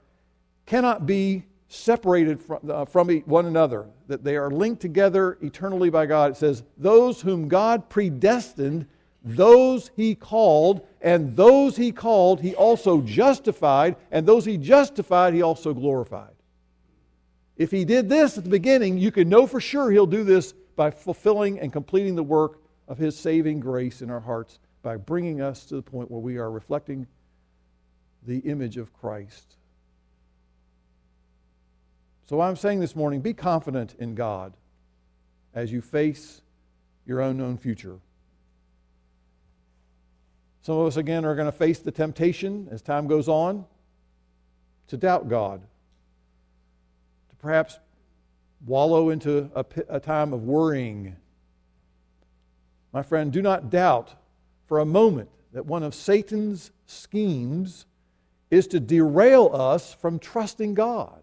cannot 0.65 1.07
be 1.07 1.45
separated 1.69 2.41
from, 2.41 2.59
uh, 2.69 2.85
from 2.85 3.09
one 3.21 3.47
another, 3.47 3.87
that 4.07 4.25
they 4.25 4.37
are 4.37 4.51
linked 4.51 4.81
together 4.81 5.39
eternally 5.43 5.91
by 5.91 6.07
God. 6.07 6.33
It 6.33 6.37
says, 6.37 6.65
Those 6.79 7.21
whom 7.21 7.47
God 7.49 7.89
predestined, 7.89 8.87
those 9.23 9.91
he 9.95 10.15
called, 10.15 10.87
and 11.03 11.37
those 11.37 11.77
he 11.77 11.93
called, 11.93 12.41
he 12.41 12.55
also 12.55 13.03
justified, 13.03 13.97
and 14.11 14.27
those 14.27 14.47
he 14.47 14.57
justified, 14.57 15.35
he 15.35 15.43
also 15.43 15.75
glorified. 15.75 16.35
If 17.57 17.71
he 17.71 17.85
did 17.85 18.09
this 18.09 18.39
at 18.39 18.45
the 18.45 18.51
beginning, 18.51 18.99
you 18.99 19.11
can 19.11 19.29
know 19.29 19.47
for 19.47 19.61
sure 19.61 19.91
he'll 19.91 20.07
do 20.07 20.25
this 20.25 20.55
by 20.77 20.91
fulfilling 20.91 21.59
and 21.59 21.73
completing 21.73 22.15
the 22.15 22.23
work 22.23 22.61
of 22.87 22.97
his 22.97 23.19
saving 23.19 23.61
grace 23.61 24.01
in 24.01 24.11
our 24.11 24.21
hearts 24.21 24.59
by 24.81 24.97
bringing 24.97 25.43
us 25.43 25.67
to 25.67 25.75
the 25.75 25.83
point 25.83 26.11
where 26.11 26.21
we 26.21 26.39
are 26.39 26.51
reflecting 26.51 27.07
the 28.27 28.39
image 28.39 28.77
of 28.77 28.93
Christ. 28.93 29.57
So 32.29 32.43
I'm 32.43 32.57
saying 32.57 32.81
this 32.81 32.95
morning 32.95 33.23
be 33.23 33.33
confident 33.33 33.95
in 33.99 34.15
God 34.15 34.53
as 35.55 35.73
you 35.73 35.81
face 35.81 36.43
your 37.07 37.23
unknown 37.23 37.57
future. 37.57 38.01
Some 40.61 40.77
of 40.77 40.87
us, 40.87 40.99
again, 40.99 41.25
are 41.25 41.35
going 41.35 41.47
to 41.47 41.53
face 41.53 41.79
the 41.79 41.91
temptation 41.91 42.69
as 42.71 42.83
time 42.83 43.07
goes 43.07 43.29
on 43.29 43.65
to 44.89 44.99
doubt 44.99 45.31
God, 45.31 45.63
to 47.31 47.37
perhaps 47.37 47.79
wallow 48.67 49.09
into 49.09 49.51
a, 49.55 49.65
a 49.89 49.99
time 49.99 50.35
of 50.35 50.43
worrying. 50.43 51.17
My 52.93 53.03
friend, 53.03 53.33
do 53.33 53.41
not 53.41 53.71
doubt 53.71 54.15
for 54.67 54.81
a 54.81 54.85
moment 54.85 55.31
that 55.55 55.65
one 55.65 55.83
of 55.83 55.95
Satan's 55.95 56.73
schemes 56.85 57.87
is 58.51 58.67
to 58.67 58.81
derail 58.81 59.51
us 59.55 59.95
from 59.95 60.19
trusting 60.19 60.75
God. 60.75 61.23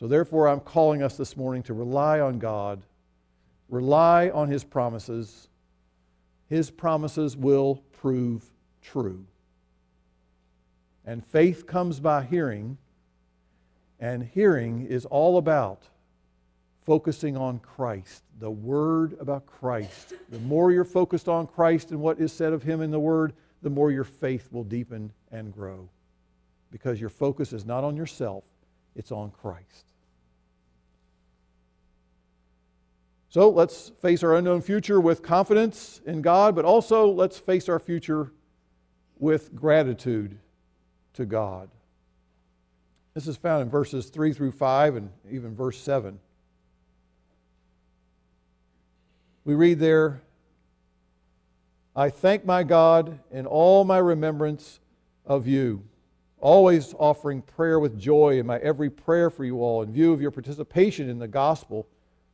So, 0.00 0.08
therefore, 0.08 0.48
I'm 0.48 0.60
calling 0.60 1.02
us 1.02 1.18
this 1.18 1.36
morning 1.36 1.62
to 1.64 1.74
rely 1.74 2.20
on 2.20 2.38
God, 2.38 2.80
rely 3.68 4.30
on 4.30 4.48
His 4.48 4.64
promises. 4.64 5.50
His 6.48 6.70
promises 6.70 7.36
will 7.36 7.82
prove 7.92 8.42
true. 8.80 9.26
And 11.04 11.22
faith 11.22 11.66
comes 11.66 12.00
by 12.00 12.24
hearing, 12.24 12.78
and 14.00 14.22
hearing 14.22 14.86
is 14.86 15.04
all 15.04 15.36
about 15.36 15.82
focusing 16.86 17.36
on 17.36 17.58
Christ, 17.58 18.24
the 18.38 18.50
Word 18.50 19.18
about 19.20 19.44
Christ. 19.44 20.14
The 20.30 20.38
more 20.38 20.72
you're 20.72 20.84
focused 20.84 21.28
on 21.28 21.46
Christ 21.46 21.90
and 21.90 22.00
what 22.00 22.18
is 22.18 22.32
said 22.32 22.54
of 22.54 22.62
Him 22.62 22.80
in 22.80 22.90
the 22.90 22.98
Word, 22.98 23.34
the 23.60 23.68
more 23.68 23.90
your 23.90 24.04
faith 24.04 24.48
will 24.50 24.64
deepen 24.64 25.12
and 25.30 25.52
grow. 25.52 25.90
Because 26.70 26.98
your 26.98 27.10
focus 27.10 27.52
is 27.52 27.66
not 27.66 27.84
on 27.84 27.98
yourself, 27.98 28.44
it's 28.96 29.12
on 29.12 29.30
Christ. 29.30 29.89
So 33.30 33.48
let's 33.48 33.92
face 34.02 34.24
our 34.24 34.34
unknown 34.34 34.60
future 34.60 35.00
with 35.00 35.22
confidence 35.22 36.00
in 36.04 36.20
God, 36.20 36.56
but 36.56 36.64
also 36.64 37.08
let's 37.08 37.38
face 37.38 37.68
our 37.68 37.78
future 37.78 38.32
with 39.20 39.54
gratitude 39.54 40.36
to 41.12 41.24
God. 41.24 41.70
This 43.14 43.28
is 43.28 43.36
found 43.36 43.62
in 43.62 43.70
verses 43.70 44.08
3 44.08 44.32
through 44.32 44.50
5 44.50 44.96
and 44.96 45.10
even 45.30 45.54
verse 45.54 45.78
7. 45.78 46.18
We 49.44 49.54
read 49.54 49.78
there, 49.78 50.22
I 51.94 52.10
thank 52.10 52.44
my 52.44 52.64
God 52.64 53.20
in 53.30 53.46
all 53.46 53.84
my 53.84 53.98
remembrance 53.98 54.80
of 55.24 55.46
you, 55.46 55.84
always 56.40 56.94
offering 56.98 57.42
prayer 57.42 57.78
with 57.78 57.96
joy 57.96 58.40
in 58.40 58.46
my 58.46 58.58
every 58.58 58.90
prayer 58.90 59.30
for 59.30 59.44
you 59.44 59.62
all, 59.62 59.82
in 59.82 59.92
view 59.92 60.12
of 60.12 60.20
your 60.20 60.32
participation 60.32 61.08
in 61.08 61.20
the 61.20 61.28
gospel 61.28 61.86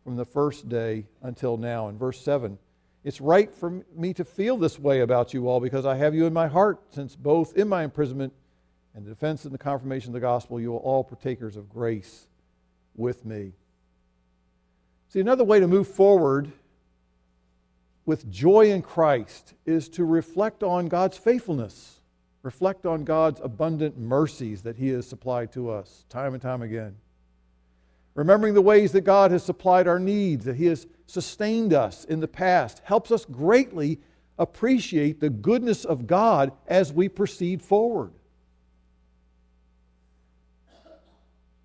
from 0.06 0.14
the 0.14 0.24
first 0.24 0.68
day 0.68 1.04
until 1.22 1.56
now. 1.56 1.88
In 1.88 1.98
verse 1.98 2.20
7, 2.20 2.56
it's 3.02 3.20
right 3.20 3.52
for 3.52 3.82
me 3.92 4.14
to 4.14 4.24
feel 4.24 4.56
this 4.56 4.78
way 4.78 5.00
about 5.00 5.34
you 5.34 5.48
all 5.48 5.58
because 5.58 5.84
I 5.84 5.96
have 5.96 6.14
you 6.14 6.26
in 6.26 6.32
my 6.32 6.46
heart, 6.46 6.80
since 6.94 7.16
both 7.16 7.56
in 7.56 7.68
my 7.68 7.82
imprisonment 7.82 8.32
and 8.94 9.04
the 9.04 9.10
defense 9.10 9.44
and 9.44 9.52
the 9.52 9.58
confirmation 9.58 10.10
of 10.10 10.12
the 10.12 10.20
gospel, 10.20 10.60
you 10.60 10.72
are 10.76 10.78
all 10.78 11.02
partakers 11.02 11.56
of 11.56 11.68
grace 11.68 12.28
with 12.94 13.24
me. 13.24 13.54
See, 15.08 15.18
another 15.18 15.42
way 15.42 15.58
to 15.58 15.66
move 15.66 15.88
forward 15.88 16.52
with 18.04 18.30
joy 18.30 18.70
in 18.70 18.82
Christ 18.82 19.54
is 19.64 19.88
to 19.88 20.04
reflect 20.04 20.62
on 20.62 20.86
God's 20.86 21.16
faithfulness, 21.16 21.98
reflect 22.44 22.86
on 22.86 23.02
God's 23.02 23.40
abundant 23.42 23.98
mercies 23.98 24.62
that 24.62 24.76
He 24.76 24.90
has 24.90 25.04
supplied 25.04 25.50
to 25.54 25.68
us 25.68 26.04
time 26.08 26.32
and 26.32 26.40
time 26.40 26.62
again 26.62 26.94
remembering 28.16 28.54
the 28.54 28.62
ways 28.62 28.92
that 28.92 29.02
God 29.02 29.30
has 29.30 29.44
supplied 29.44 29.86
our 29.86 30.00
needs, 30.00 30.46
that 30.46 30.56
He 30.56 30.64
has 30.66 30.86
sustained 31.06 31.72
us 31.72 32.04
in 32.04 32.18
the 32.18 32.26
past, 32.26 32.80
helps 32.82 33.12
us 33.12 33.24
greatly 33.26 34.00
appreciate 34.38 35.20
the 35.20 35.30
goodness 35.30 35.84
of 35.84 36.06
God 36.06 36.50
as 36.66 36.92
we 36.92 37.08
proceed 37.08 37.62
forward. 37.62 38.12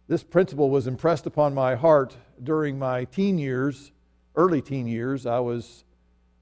This 0.09 0.23
principle 0.23 0.69
was 0.69 0.87
impressed 0.87 1.25
upon 1.25 1.53
my 1.53 1.73
heart 1.75 2.17
during 2.43 2.77
my 2.77 3.05
teen 3.05 3.37
years, 3.37 3.93
early 4.35 4.61
teen 4.61 4.87
years. 4.87 5.25
I 5.25 5.39
was 5.39 5.85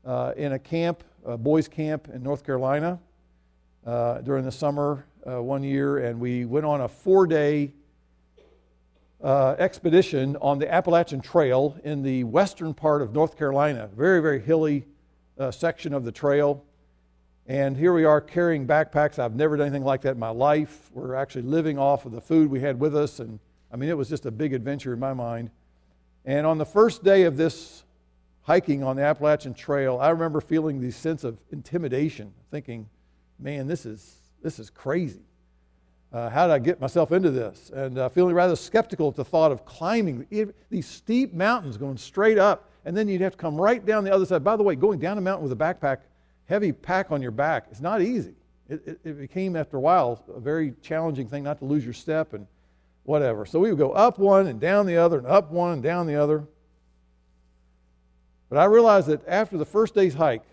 uh, 0.03 0.33
in 0.35 0.53
a 0.53 0.59
camp, 0.59 1.03
a 1.23 1.37
boys' 1.37 1.67
camp 1.67 2.09
in 2.11 2.23
North 2.23 2.43
Carolina 2.43 2.99
uh, 3.85 4.21
during 4.21 4.43
the 4.43 4.51
summer 4.51 5.05
uh, 5.29 5.41
one 5.43 5.61
year, 5.61 5.99
and 5.99 6.19
we 6.19 6.45
went 6.45 6.65
on 6.65 6.81
a 6.81 6.87
four 6.87 7.27
day 7.27 7.73
uh, 9.23 9.55
expedition 9.59 10.37
on 10.37 10.59
the 10.59 10.73
Appalachian 10.73 11.21
Trail 11.21 11.77
in 11.83 12.03
the 12.03 12.23
western 12.23 12.73
part 12.73 13.01
of 13.01 13.13
North 13.13 13.37
Carolina, 13.37 13.89
very, 13.95 14.21
very 14.21 14.39
hilly 14.39 14.85
uh, 15.37 15.51
section 15.51 15.93
of 15.93 16.05
the 16.05 16.11
trail. 16.11 16.63
And 17.45 17.75
here 17.75 17.93
we 17.93 18.05
are 18.05 18.21
carrying 18.21 18.67
backpacks. 18.67 19.17
I've 19.17 19.35
never 19.35 19.57
done 19.57 19.67
anything 19.67 19.83
like 19.83 20.01
that 20.01 20.11
in 20.11 20.19
my 20.19 20.29
life. 20.29 20.89
We're 20.93 21.15
actually 21.15 21.41
living 21.43 21.79
off 21.79 22.05
of 22.05 22.11
the 22.11 22.21
food 22.21 22.49
we 22.49 22.59
had 22.59 22.79
with 22.79 22.95
us. 22.95 23.19
And 23.19 23.39
I 23.71 23.75
mean, 23.75 23.89
it 23.89 23.97
was 23.97 24.07
just 24.07 24.25
a 24.25 24.31
big 24.31 24.53
adventure 24.53 24.93
in 24.93 24.99
my 24.99 25.13
mind. 25.13 25.49
And 26.25 26.45
on 26.45 26.57
the 26.57 26.65
first 26.65 27.03
day 27.03 27.23
of 27.23 27.37
this 27.37 27.83
hiking 28.43 28.83
on 28.83 28.95
the 28.95 29.03
Appalachian 29.03 29.53
Trail, 29.53 29.97
I 29.99 30.09
remember 30.09 30.41
feeling 30.41 30.79
this 30.79 30.95
sense 30.95 31.23
of 31.23 31.37
intimidation, 31.51 32.33
thinking, 32.51 32.87
man, 33.39 33.67
this 33.67 33.85
is, 33.85 34.17
this 34.41 34.59
is 34.59 34.69
crazy 34.69 35.23
uh, 36.11 36.29
how 36.29 36.47
did 36.47 36.53
I 36.53 36.59
get 36.59 36.81
myself 36.81 37.11
into 37.11 37.29
this? 37.29 37.71
And 37.73 37.97
uh, 37.97 38.09
feeling 38.09 38.33
rather 38.33 38.55
skeptical 38.55 39.09
at 39.09 39.15
the 39.15 39.25
thought 39.25 39.51
of 39.51 39.65
climbing 39.65 40.25
these 40.69 40.87
steep 40.87 41.33
mountains 41.33 41.77
going 41.77 41.97
straight 41.97 42.37
up, 42.37 42.69
and 42.85 42.97
then 42.97 43.07
you'd 43.07 43.21
have 43.21 43.33
to 43.33 43.37
come 43.37 43.59
right 43.59 43.85
down 43.85 44.03
the 44.03 44.13
other 44.13 44.25
side. 44.25 44.43
By 44.43 44.55
the 44.55 44.63
way, 44.63 44.75
going 44.75 44.99
down 44.99 45.17
a 45.17 45.21
mountain 45.21 45.47
with 45.47 45.51
a 45.51 45.55
backpack, 45.55 45.99
heavy 46.45 46.71
pack 46.71 47.11
on 47.11 47.21
your 47.21 47.31
back, 47.31 47.67
it's 47.69 47.81
not 47.81 48.01
easy. 48.01 48.33
It, 48.67 48.81
it, 48.87 48.99
it 49.03 49.19
became, 49.19 49.55
after 49.55 49.77
a 49.77 49.79
while, 49.79 50.23
a 50.35 50.39
very 50.39 50.73
challenging 50.81 51.27
thing 51.27 51.43
not 51.43 51.59
to 51.59 51.65
lose 51.65 51.83
your 51.83 51.93
step 51.93 52.33
and 52.33 52.47
whatever. 53.03 53.45
So 53.45 53.59
we 53.59 53.69
would 53.69 53.79
go 53.79 53.91
up 53.91 54.19
one 54.19 54.47
and 54.47 54.59
down 54.59 54.85
the 54.85 54.97
other, 54.97 55.19
and 55.19 55.27
up 55.27 55.51
one 55.51 55.73
and 55.73 55.83
down 55.83 56.07
the 56.07 56.15
other. 56.15 56.47
But 58.49 58.57
I 58.57 58.65
realized 58.65 59.07
that 59.07 59.21
after 59.27 59.57
the 59.57 59.65
first 59.65 59.93
day's 59.93 60.15
hike, 60.15 60.43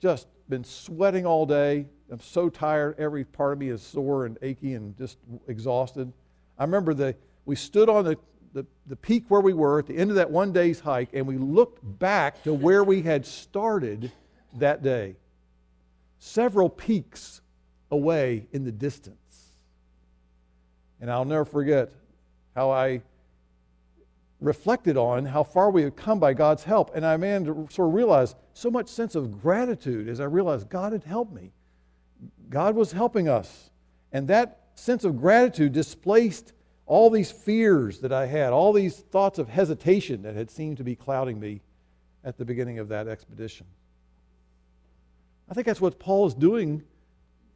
just 0.00 0.26
been 0.48 0.64
sweating 0.64 1.24
all 1.24 1.46
day. 1.46 1.86
I'm 2.10 2.20
so 2.20 2.48
tired. 2.48 2.96
Every 2.98 3.24
part 3.24 3.52
of 3.54 3.58
me 3.58 3.68
is 3.68 3.82
sore 3.82 4.26
and 4.26 4.38
achy 4.42 4.74
and 4.74 4.96
just 4.96 5.18
exhausted. 5.48 6.12
I 6.58 6.64
remember 6.64 6.94
the, 6.94 7.16
we 7.44 7.56
stood 7.56 7.88
on 7.88 8.04
the, 8.04 8.16
the, 8.52 8.64
the 8.86 8.96
peak 8.96 9.24
where 9.28 9.40
we 9.40 9.52
were 9.52 9.78
at 9.78 9.86
the 9.86 9.96
end 9.96 10.10
of 10.10 10.16
that 10.16 10.30
one 10.30 10.52
day's 10.52 10.80
hike, 10.80 11.10
and 11.12 11.26
we 11.26 11.36
looked 11.36 11.80
back 11.98 12.42
to 12.44 12.54
where 12.54 12.84
we 12.84 13.02
had 13.02 13.26
started 13.26 14.12
that 14.54 14.82
day. 14.82 15.16
Several 16.18 16.68
peaks 16.68 17.40
away 17.90 18.46
in 18.52 18.64
the 18.64 18.72
distance. 18.72 19.18
And 21.00 21.10
I'll 21.10 21.24
never 21.24 21.44
forget 21.44 21.92
how 22.54 22.70
I 22.70 23.02
reflected 24.40 24.96
on 24.96 25.24
how 25.24 25.42
far 25.42 25.70
we 25.70 25.82
had 25.82 25.96
come 25.96 26.18
by 26.18 26.34
God's 26.34 26.64
help. 26.64 26.94
And 26.94 27.04
I 27.04 27.16
began 27.16 27.44
to 27.44 27.66
sort 27.70 27.88
of 27.88 27.94
realize 27.94 28.34
so 28.54 28.70
much 28.70 28.88
sense 28.88 29.14
of 29.14 29.40
gratitude 29.42 30.08
as 30.08 30.20
I 30.20 30.24
realized 30.24 30.68
God 30.68 30.92
had 30.92 31.04
helped 31.04 31.32
me. 31.32 31.52
God 32.48 32.74
was 32.74 32.92
helping 32.92 33.28
us. 33.28 33.70
And 34.12 34.28
that 34.28 34.60
sense 34.74 35.04
of 35.04 35.18
gratitude 35.18 35.72
displaced 35.72 36.52
all 36.86 37.10
these 37.10 37.30
fears 37.30 38.00
that 38.00 38.12
I 38.12 38.26
had, 38.26 38.52
all 38.52 38.72
these 38.72 38.96
thoughts 38.96 39.38
of 39.38 39.48
hesitation 39.48 40.22
that 40.22 40.36
had 40.36 40.50
seemed 40.50 40.76
to 40.76 40.84
be 40.84 40.94
clouding 40.94 41.40
me 41.40 41.60
at 42.24 42.38
the 42.38 42.44
beginning 42.44 42.78
of 42.78 42.88
that 42.88 43.08
expedition. 43.08 43.66
I 45.48 45.54
think 45.54 45.66
that's 45.66 45.80
what 45.80 45.98
Paul 45.98 46.26
is 46.26 46.34
doing 46.34 46.82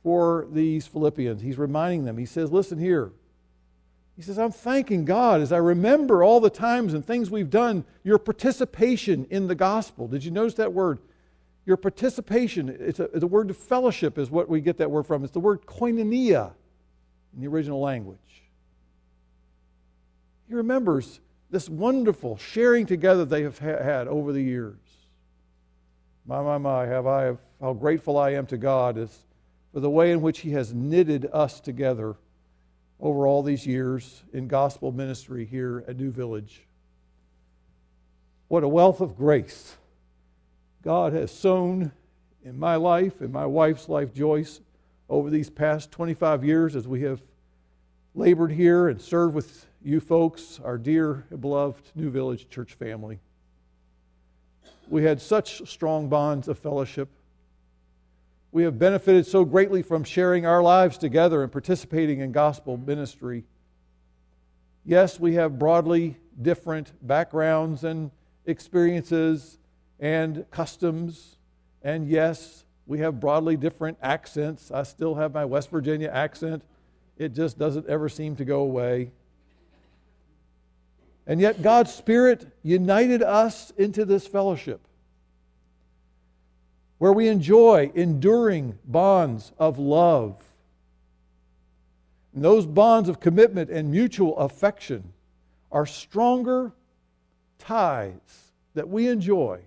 for 0.03 0.47
these 0.51 0.87
Philippians. 0.87 1.43
He's 1.43 1.59
reminding 1.59 2.05
them, 2.05 2.17
he 2.19 2.27
says, 2.27 2.51
Listen 2.51 2.79
here, 2.79 3.13
he 4.17 4.23
says, 4.23 4.39
I'm 4.39 4.53
thanking 4.53 5.05
God 5.05 5.41
as 5.41 5.53
I 5.53 5.59
remember 5.59 6.23
all 6.23 6.41
the 6.41 6.51
times 6.51 6.95
and 6.95 7.05
things 7.05 7.31
we've 7.31 7.51
done, 7.51 7.85
your 8.03 8.19
participation 8.19 9.27
in 9.31 9.47
the 9.47 9.55
gospel. 9.55 10.09
Did 10.09 10.25
you 10.25 10.31
notice 10.31 10.55
that 10.55 10.73
word? 10.73 10.99
Your 11.71 11.77
participation, 11.77 12.69
it's 12.81 12.99
a, 12.99 13.07
the 13.07 13.29
word 13.29 13.57
fellowship 13.57 14.19
is 14.19 14.29
what 14.29 14.49
we 14.49 14.61
get 14.61 14.79
that 14.79 14.91
word 14.91 15.05
from. 15.07 15.23
It's 15.23 15.33
the 15.33 15.39
word 15.39 15.67
koinonia 15.67 16.51
in 17.33 17.41
the 17.43 17.47
original 17.47 17.81
language. 17.81 18.19
He 20.49 20.55
remembers 20.55 21.21
this 21.49 21.69
wonderful 21.69 22.39
sharing 22.39 22.87
together 22.87 23.25
they 23.25 23.45
have 23.45 23.61
had 23.61 24.09
over 24.09 24.33
the 24.33 24.43
years. 24.43 24.81
My, 26.27 26.43
my, 26.43 26.59
my, 26.59 26.87
have 26.87 27.07
I, 27.07 27.37
how 27.61 27.75
grateful 27.75 28.19
I 28.19 28.31
am 28.31 28.47
to 28.47 28.57
God 28.57 28.99
is 28.99 29.17
for 29.73 29.79
the 29.79 29.89
way 29.89 30.11
in 30.11 30.23
which 30.23 30.41
He 30.41 30.51
has 30.51 30.75
knitted 30.75 31.29
us 31.33 31.61
together 31.61 32.17
over 32.99 33.29
all 33.29 33.45
these 33.45 33.65
years 33.65 34.25
in 34.33 34.49
gospel 34.49 34.91
ministry 34.91 35.45
here 35.45 35.85
at 35.87 35.97
New 35.97 36.11
Village. 36.11 36.63
What 38.49 38.65
a 38.65 38.69
wealth 38.69 39.01
of 39.01 39.17
grace 39.17 39.77
God 40.83 41.13
has 41.13 41.31
sown 41.31 41.93
in 42.45 42.59
my 42.59 42.77
life, 42.77 43.21
in 43.21 43.33
my 43.33 43.47
wife's 43.47 43.89
life, 43.89 44.15
Joyce, 44.15 44.61
over 45.09 45.31
these 45.31 45.51
past 45.51 45.91
25 45.91 46.45
years 46.45 46.77
as 46.77 46.89
we 46.89 47.03
have 47.03 47.21
labored 48.15 48.53
here 48.53 48.89
and 48.89 49.01
served 49.01 49.35
with 49.35 49.67
you 49.83 50.01
folks, 50.01 50.61
our 50.65 50.79
dear, 50.79 51.27
beloved 51.39 51.91
New 51.95 52.11
Village 52.11 52.49
church 52.49 52.75
family. 52.75 53.19
We 54.89 55.05
had 55.05 55.21
such 55.21 55.69
strong 55.69 56.09
bonds 56.09 56.49
of 56.49 56.59
fellowship 56.59 57.09
we 58.53 58.65
have 58.65 58.79
benefited 58.79 59.27
so 59.27 59.45
greatly 59.45 59.83
from 59.83 60.03
sharing 60.03 60.45
our 60.45 60.63
lives 60.63 60.99
together 60.99 61.43
and 61.43 61.53
participating 61.53 62.19
in 62.19 62.33
gospel 62.33 62.77
ministry. 62.77 63.45
Yes, 64.85 65.21
we 65.21 65.35
have 65.35 65.59
broadly 65.59 66.17
different 66.41 66.93
backgrounds 67.07 67.85
and 67.85 68.11
experiences 68.47 69.59
and 70.01 70.45
customs. 70.51 71.37
And 71.83 72.09
yes, 72.09 72.65
we 72.87 72.99
have 73.01 73.21
broadly 73.21 73.57
different 73.57 73.99
accents. 74.03 74.73
I 74.73 74.83
still 74.83 75.15
have 75.15 75.33
my 75.33 75.45
West 75.45 75.71
Virginia 75.71 76.11
accent, 76.13 76.65
it 77.17 77.35
just 77.35 77.59
doesn't 77.59 77.87
ever 77.87 78.09
seem 78.09 78.35
to 78.37 78.45
go 78.47 78.61
away. 78.61 79.13
And 81.27 81.39
yet, 81.39 81.63
God's 81.63 81.95
Spirit 81.95 82.49
united 82.63 83.23
us 83.23 83.71
into 83.77 84.07
this 84.07 84.27
fellowship 84.27 84.81
where 86.99 87.13
we 87.13 87.29
enjoy 87.29 87.93
enduring 87.95 88.79
bonds 88.85 89.53
of 89.59 89.79
love. 89.79 90.43
And 92.35 92.43
those 92.43 92.67
bonds 92.67 93.09
of 93.09 93.21
commitment 93.21 93.71
and 93.71 93.91
mutual 93.91 94.37
affection 94.39 95.13
are 95.71 95.87
stronger 95.87 96.73
ties 97.59 98.53
that 98.75 98.89
we 98.89 99.07
enjoy 99.09 99.61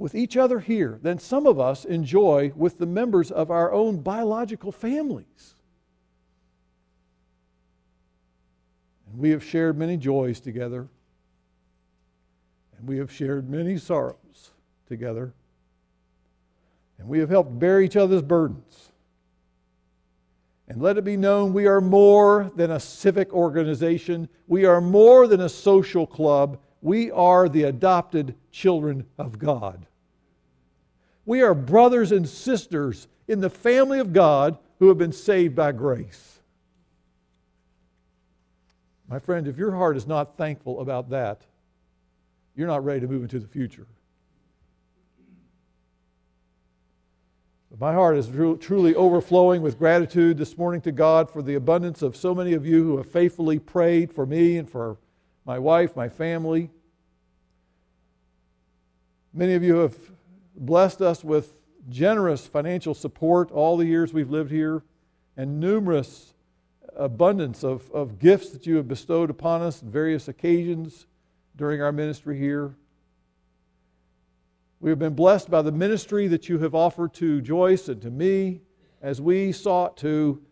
with 0.00 0.14
each 0.14 0.34
other 0.34 0.60
here 0.60 0.98
than 1.02 1.18
some 1.18 1.46
of 1.46 1.60
us 1.60 1.84
enjoy 1.84 2.50
with 2.56 2.78
the 2.78 2.86
members 2.86 3.30
of 3.30 3.50
our 3.50 3.70
own 3.70 3.98
biological 3.98 4.72
families. 4.72 5.54
And 9.06 9.20
we 9.20 9.28
have 9.28 9.44
shared 9.44 9.76
many 9.76 9.98
joys 9.98 10.40
together, 10.40 10.88
and 12.78 12.88
we 12.88 12.96
have 12.96 13.12
shared 13.12 13.50
many 13.50 13.76
sorrows 13.76 14.52
together. 14.88 15.34
And 16.98 17.06
we 17.06 17.18
have 17.18 17.28
helped 17.28 17.58
bear 17.58 17.82
each 17.82 17.96
other's 17.96 18.22
burdens. 18.22 18.92
And 20.66 20.80
let 20.80 20.96
it 20.96 21.04
be 21.04 21.18
known 21.18 21.52
we 21.52 21.66
are 21.66 21.82
more 21.82 22.50
than 22.56 22.70
a 22.70 22.80
civic 22.80 23.34
organization, 23.34 24.30
we 24.48 24.64
are 24.64 24.80
more 24.80 25.26
than 25.26 25.42
a 25.42 25.48
social 25.50 26.06
club. 26.06 26.58
We 26.80 27.10
are 27.10 27.50
the 27.50 27.64
adopted 27.64 28.34
children 28.50 29.04
of 29.18 29.38
God. 29.38 29.86
We 31.30 31.42
are 31.42 31.54
brothers 31.54 32.10
and 32.10 32.28
sisters 32.28 33.06
in 33.28 33.40
the 33.40 33.48
family 33.48 34.00
of 34.00 34.12
God 34.12 34.58
who 34.80 34.88
have 34.88 34.98
been 34.98 35.12
saved 35.12 35.54
by 35.54 35.70
grace. 35.70 36.40
My 39.08 39.20
friend, 39.20 39.46
if 39.46 39.56
your 39.56 39.70
heart 39.70 39.96
is 39.96 40.08
not 40.08 40.36
thankful 40.36 40.80
about 40.80 41.10
that, 41.10 41.42
you're 42.56 42.66
not 42.66 42.84
ready 42.84 42.98
to 43.02 43.06
move 43.06 43.22
into 43.22 43.38
the 43.38 43.46
future. 43.46 43.86
My 47.78 47.92
heart 47.92 48.16
is 48.16 48.26
truly 48.58 48.96
overflowing 48.96 49.62
with 49.62 49.78
gratitude 49.78 50.36
this 50.36 50.58
morning 50.58 50.80
to 50.80 50.90
God 50.90 51.30
for 51.30 51.42
the 51.42 51.54
abundance 51.54 52.02
of 52.02 52.16
so 52.16 52.34
many 52.34 52.54
of 52.54 52.66
you 52.66 52.82
who 52.82 52.96
have 52.96 53.08
faithfully 53.08 53.60
prayed 53.60 54.12
for 54.12 54.26
me 54.26 54.56
and 54.56 54.68
for 54.68 54.96
my 55.44 55.60
wife, 55.60 55.94
my 55.94 56.08
family. 56.08 56.70
Many 59.32 59.54
of 59.54 59.62
you 59.62 59.76
have 59.76 59.96
blessed 60.56 61.00
us 61.00 61.24
with 61.24 61.54
generous 61.88 62.46
financial 62.46 62.94
support 62.94 63.50
all 63.50 63.76
the 63.76 63.86
years 63.86 64.12
we've 64.12 64.30
lived 64.30 64.50
here 64.50 64.82
and 65.36 65.60
numerous 65.60 66.34
abundance 66.96 67.64
of, 67.64 67.90
of 67.92 68.18
gifts 68.18 68.50
that 68.50 68.66
you 68.66 68.76
have 68.76 68.88
bestowed 68.88 69.30
upon 69.30 69.62
us 69.62 69.82
on 69.82 69.90
various 69.90 70.28
occasions 70.28 71.06
during 71.56 71.80
our 71.80 71.92
ministry 71.92 72.38
here. 72.38 72.74
We 74.80 74.90
have 74.90 74.98
been 74.98 75.14
blessed 75.14 75.50
by 75.50 75.62
the 75.62 75.72
ministry 75.72 76.26
that 76.28 76.48
you 76.48 76.58
have 76.60 76.74
offered 76.74 77.12
to 77.14 77.40
Joyce 77.40 77.88
and 77.88 78.00
to 78.02 78.10
me 78.10 78.62
as 79.02 79.20
we 79.20 79.52
sought 79.52 79.96
to 79.98 80.42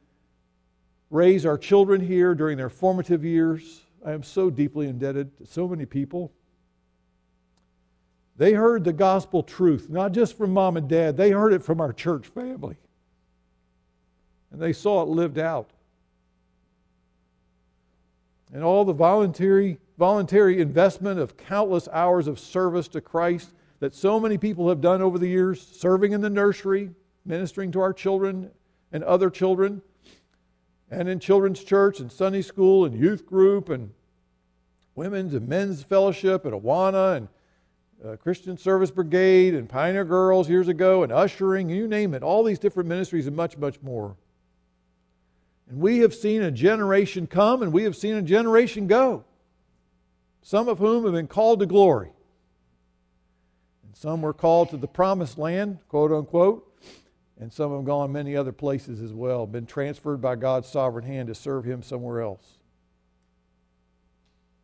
raise 1.10 1.46
our 1.46 1.56
children 1.56 2.00
here 2.00 2.34
during 2.34 2.56
their 2.56 2.68
formative 2.68 3.24
years. 3.24 3.82
I 4.04 4.12
am 4.12 4.22
so 4.22 4.50
deeply 4.50 4.88
indebted 4.88 5.36
to 5.38 5.46
so 5.46 5.66
many 5.66 5.86
people. 5.86 6.32
They 8.38 8.52
heard 8.52 8.84
the 8.84 8.92
gospel 8.92 9.42
truth, 9.42 9.90
not 9.90 10.12
just 10.12 10.38
from 10.38 10.52
mom 10.52 10.76
and 10.76 10.88
dad, 10.88 11.16
they 11.16 11.30
heard 11.30 11.52
it 11.52 11.62
from 11.62 11.80
our 11.80 11.92
church 11.92 12.28
family. 12.28 12.76
And 14.52 14.62
they 14.62 14.72
saw 14.72 15.02
it 15.02 15.08
lived 15.08 15.38
out. 15.38 15.70
And 18.52 18.62
all 18.62 18.84
the 18.84 18.92
voluntary, 18.92 19.78
voluntary 19.98 20.60
investment 20.60 21.18
of 21.18 21.36
countless 21.36 21.88
hours 21.92 22.28
of 22.28 22.38
service 22.38 22.86
to 22.88 23.00
Christ 23.00 23.50
that 23.80 23.94
so 23.94 24.20
many 24.20 24.38
people 24.38 24.68
have 24.68 24.80
done 24.80 25.02
over 25.02 25.18
the 25.18 25.28
years, 25.28 25.60
serving 25.60 26.12
in 26.12 26.20
the 26.20 26.30
nursery, 26.30 26.90
ministering 27.24 27.72
to 27.72 27.80
our 27.80 27.92
children 27.92 28.50
and 28.92 29.02
other 29.02 29.30
children, 29.30 29.82
and 30.90 31.08
in 31.08 31.18
children's 31.18 31.62
church 31.62 31.98
and 31.98 32.10
Sunday 32.10 32.42
school 32.42 32.84
and 32.84 32.98
youth 32.98 33.26
group 33.26 33.68
and 33.68 33.90
women's 34.94 35.34
and 35.34 35.48
men's 35.48 35.82
fellowship 35.82 36.46
at 36.46 36.52
Awana 36.52 37.16
and 37.16 37.28
uh, 38.06 38.16
Christian 38.16 38.56
Service 38.56 38.90
Brigade 38.90 39.54
and 39.54 39.68
Pioneer 39.68 40.04
Girls 40.04 40.48
years 40.48 40.68
ago 40.68 41.02
and 41.02 41.12
ushering, 41.12 41.68
you 41.68 41.88
name 41.88 42.14
it, 42.14 42.22
all 42.22 42.44
these 42.44 42.58
different 42.58 42.88
ministries 42.88 43.26
and 43.26 43.34
much, 43.34 43.56
much 43.56 43.80
more. 43.82 44.16
And 45.68 45.80
we 45.80 45.98
have 45.98 46.14
seen 46.14 46.42
a 46.42 46.50
generation 46.50 47.26
come 47.26 47.62
and 47.62 47.72
we 47.72 47.84
have 47.84 47.96
seen 47.96 48.14
a 48.14 48.22
generation 48.22 48.86
go, 48.86 49.24
some 50.42 50.68
of 50.68 50.78
whom 50.78 51.04
have 51.04 51.12
been 51.12 51.26
called 51.26 51.60
to 51.60 51.66
glory. 51.66 52.10
And 53.84 53.96
some 53.96 54.22
were 54.22 54.32
called 54.32 54.70
to 54.70 54.76
the 54.76 54.88
promised 54.88 55.36
land, 55.36 55.78
quote 55.88 56.12
unquote, 56.12 56.64
and 57.40 57.52
some 57.52 57.74
have 57.74 57.84
gone 57.84 58.12
many 58.12 58.34
other 58.36 58.52
places 58.52 59.00
as 59.00 59.12
well, 59.12 59.46
been 59.46 59.66
transferred 59.66 60.20
by 60.20 60.36
God's 60.36 60.68
sovereign 60.68 61.04
hand 61.04 61.28
to 61.28 61.34
serve 61.34 61.64
Him 61.64 61.82
somewhere 61.82 62.20
else. 62.20 62.57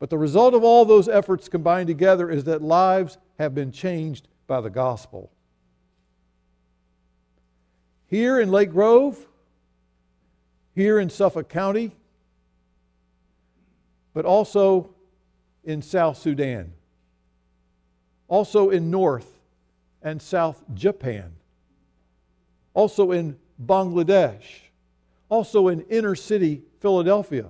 But 0.05 0.11
the 0.11 0.19
result 0.19 0.53
of 0.53 0.63
all 0.63 0.85
those 0.85 1.09
efforts 1.09 1.49
combined 1.49 1.87
together 1.87 2.29
is 2.29 2.45
that 2.45 2.61
lives 2.61 3.17
have 3.39 3.55
been 3.55 3.73
changed 3.73 4.29
by 4.47 4.61
the 4.61 4.69
gospel. 4.69 5.31
here 8.07 8.39
in 8.39 8.51
Lake 8.51 8.71
Grove, 8.71 9.27
here 10.75 10.99
in 10.99 11.09
Suffolk 11.09 11.49
County, 11.49 11.91
but 14.13 14.27
also 14.27 14.91
in 15.65 15.81
South 15.81 16.19
Sudan, 16.19 16.75
also 18.29 18.69
in 18.69 18.91
North 18.91 19.39
and 20.03 20.21
South 20.21 20.63
Japan, 20.75 21.33
also 22.75 23.11
in 23.11 23.39
Bangladesh, 23.59 24.69
also 25.31 25.69
in 25.69 25.81
inner 25.89 26.15
city 26.15 26.61
Philadelphia, 26.81 27.49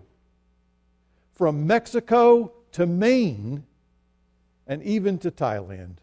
from 1.35 1.67
Mexico 1.67 2.53
to 2.73 2.87
Maine, 2.87 3.65
and 4.67 4.83
even 4.83 5.19
to 5.19 5.31
Thailand. 5.31 5.97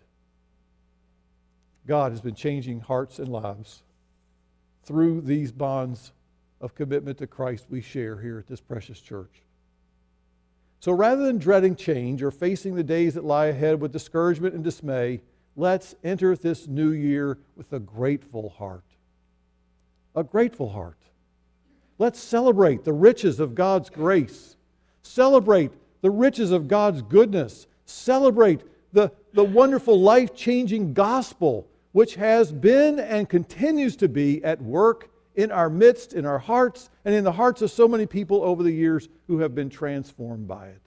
God 1.87 2.11
has 2.11 2.21
been 2.21 2.35
changing 2.35 2.79
hearts 2.79 3.19
and 3.19 3.27
lives 3.27 3.81
through 4.83 5.21
these 5.21 5.51
bonds 5.51 6.11
of 6.59 6.75
commitment 6.75 7.17
to 7.17 7.27
Christ 7.27 7.65
we 7.69 7.81
share 7.81 8.19
here 8.19 8.39
at 8.39 8.47
this 8.47 8.61
precious 8.61 8.99
church. 8.99 9.41
So 10.79 10.91
rather 10.91 11.25
than 11.25 11.37
dreading 11.37 11.75
change 11.75 12.23
or 12.23 12.31
facing 12.31 12.75
the 12.75 12.83
days 12.83 13.15
that 13.15 13.23
lie 13.23 13.47
ahead 13.47 13.81
with 13.81 13.91
discouragement 13.91 14.55
and 14.55 14.63
dismay, 14.63 15.21
let's 15.55 15.95
enter 16.03 16.35
this 16.35 16.67
new 16.67 16.91
year 16.91 17.37
with 17.55 17.71
a 17.73 17.79
grateful 17.79 18.49
heart. 18.49 18.85
A 20.15 20.23
grateful 20.23 20.69
heart. 20.69 20.97
Let's 21.97 22.19
celebrate 22.19 22.83
the 22.83 22.93
riches 22.93 23.39
of 23.39 23.55
God's 23.55 23.89
grace. 23.89 24.55
Celebrate 25.03 25.71
the 26.01 26.11
riches 26.11 26.51
of 26.51 26.67
God's 26.67 27.01
goodness. 27.01 27.67
Celebrate 27.85 28.61
the, 28.93 29.11
the 29.33 29.43
wonderful 29.43 29.99
life 29.99 30.35
changing 30.35 30.93
gospel 30.93 31.67
which 31.91 32.15
has 32.15 32.51
been 32.51 32.99
and 32.99 33.27
continues 33.27 33.95
to 33.97 34.07
be 34.07 34.43
at 34.43 34.61
work 34.61 35.09
in 35.35 35.51
our 35.51 35.69
midst, 35.69 36.13
in 36.13 36.25
our 36.25 36.39
hearts, 36.39 36.89
and 37.05 37.13
in 37.13 37.23
the 37.23 37.31
hearts 37.31 37.61
of 37.61 37.71
so 37.71 37.87
many 37.87 38.05
people 38.05 38.43
over 38.43 38.63
the 38.63 38.71
years 38.71 39.09
who 39.27 39.39
have 39.39 39.55
been 39.55 39.69
transformed 39.69 40.47
by 40.47 40.67
it. 40.67 40.81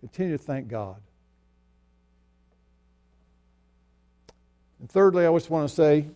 Continue 0.00 0.36
to 0.36 0.42
thank 0.42 0.68
God. 0.68 0.96
And 4.80 4.90
thirdly, 4.90 5.26
I 5.26 5.32
just 5.32 5.50
want 5.50 5.68
to 5.68 5.74
say 5.74 6.06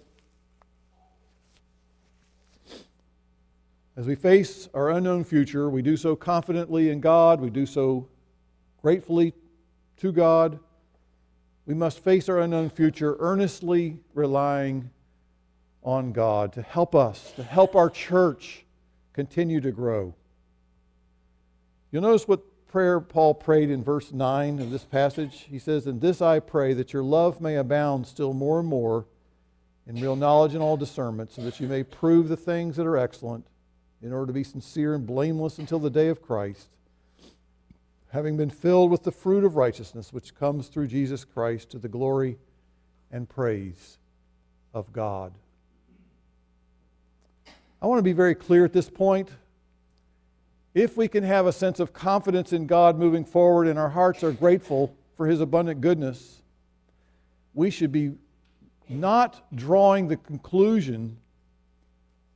as 3.96 4.07
we 4.07 4.14
face 4.14 4.68
our 4.72 4.90
unknown 4.90 5.24
future, 5.24 5.68
we 5.68 5.83
do 5.83 5.96
so 5.96 6.16
confidently 6.16 6.90
in 6.90 7.00
God, 7.00 7.40
we 7.40 7.50
do 7.50 7.66
so 7.66 8.09
gratefully 8.81 9.35
to 9.98 10.12
God. 10.12 10.59
We 11.66 11.74
must 11.74 12.00
face 12.00 12.28
our 12.28 12.40
unknown 12.40 12.70
future 12.70 13.16
earnestly 13.20 14.00
relying 14.14 14.90
on 15.85 16.12
God 16.12 16.52
to 16.55 16.62
help 16.62 16.94
us, 16.94 17.33
to 17.33 17.42
help 17.42 17.76
our 17.76 17.90
church 17.90 18.64
continue 19.12 19.61
to 19.61 19.70
grow. 19.70 20.14
You'll 21.90 22.02
notice 22.02 22.26
what 22.26 22.40
prayer 22.68 22.98
Paul 23.00 23.35
prayed 23.35 23.68
in 23.68 23.85
verse 23.85 24.12
9 24.12 24.59
of 24.59 24.70
this 24.70 24.85
passage. 24.85 25.46
He 25.50 25.59
says, 25.59 25.87
"In 25.87 26.00
this 26.00 26.22
I 26.22 26.40
pray, 26.40 26.72
that 26.72 26.94
your 26.94 27.02
love 27.02 27.40
may 27.40 27.57
abound 27.57 28.07
still 28.07 28.33
more 28.33 28.61
and 28.61 28.68
more 28.68 29.05
in 29.87 29.96
real 29.96 30.16
knowledge 30.16 30.55
and 30.55 30.62
all 30.62 30.78
discernment, 30.78 31.31
so 31.31 31.42
that 31.42 31.61
you 31.61 31.68
may 31.68 31.83
prove 31.83 32.28
the 32.28 32.37
things 32.37 32.76
that 32.76 32.87
are 32.87 32.96
excellent, 32.96 33.46
in 34.03 34.12
order 34.12 34.27
to 34.27 34.33
be 34.33 34.45
sincere 34.45 34.95
and 34.95 35.07
blameless 35.07 35.59
until 35.59 35.79
the 35.79 35.91
day 35.91 36.09
of 36.09 36.21
Christ, 36.21 36.69
having 38.11 38.37
been 38.37 38.51
filled 38.51 38.91
with 38.91 39.05
the 39.05 39.12
fruit 39.12 39.45
of 39.45 39.57
righteousness 39.57 40.12
which 40.12 40.35
comes 40.35 40.69
through 40.69 40.88
Jesus 40.88 41.25
Christ 41.25 41.71
to 41.71 41.79
the 41.79 41.88
glory 41.88 42.37
and 43.11 43.29
praise 43.29 43.99
of 44.75 44.93
God. 44.93 45.33
I 47.81 47.87
want 47.87 47.99
to 47.99 48.03
be 48.03 48.12
very 48.12 48.35
clear 48.35 48.65
at 48.65 48.73
this 48.73 48.91
point. 48.91 49.29
If 50.75 50.97
we 50.97 51.09
can 51.09 51.25
have 51.25 51.47
a 51.47 51.53
sense 51.53 51.81
of 51.81 51.93
confidence 51.93 52.53
in 52.53 52.67
God 52.67 52.99
moving 52.99 53.25
forward 53.25 53.67
and 53.67 53.79
our 53.79 53.91
hearts 53.91 54.25
are 54.25 54.33
grateful 54.33 54.95
for 55.17 55.27
His 55.27 55.41
abundant 55.41 55.81
goodness, 55.81 56.43
we 57.55 57.71
should 57.71 57.93
be 57.93 58.12
not 58.88 59.43
drawing 59.55 60.09
the 60.09 60.17
conclusion 60.17 61.19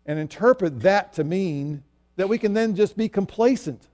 and 0.07 0.19
interpret 0.19 0.81
that 0.81 1.13
to 1.15 1.25
mean 1.25 1.83
that 2.17 2.29
we 2.29 2.39
can 2.39 2.55
then 2.55 2.75
just 2.75 2.97
be 2.97 3.09
complacent 3.09 3.89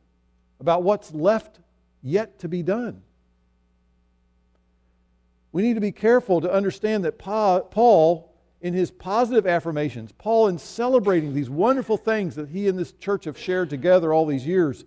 about 0.60 0.82
what's 0.82 1.12
left 1.12 1.58
yet 2.02 2.38
to 2.38 2.48
be 2.48 2.62
done. 2.62 3.02
We 5.50 5.62
need 5.62 5.74
to 5.74 5.80
be 5.80 5.92
careful 5.92 6.40
to 6.40 6.52
understand 6.52 7.04
that 7.04 7.18
Paul 7.18 8.32
in 8.62 8.72
his 8.72 8.92
positive 8.92 9.44
affirmations, 9.44 10.12
Paul, 10.12 10.46
in 10.46 10.56
celebrating 10.56 11.34
these 11.34 11.50
wonderful 11.50 11.96
things 11.96 12.36
that 12.36 12.48
he 12.48 12.68
and 12.68 12.78
this 12.78 12.92
church 12.92 13.24
have 13.24 13.36
shared 13.36 13.68
together 13.68 14.12
all 14.12 14.24
these 14.24 14.46
years, 14.46 14.84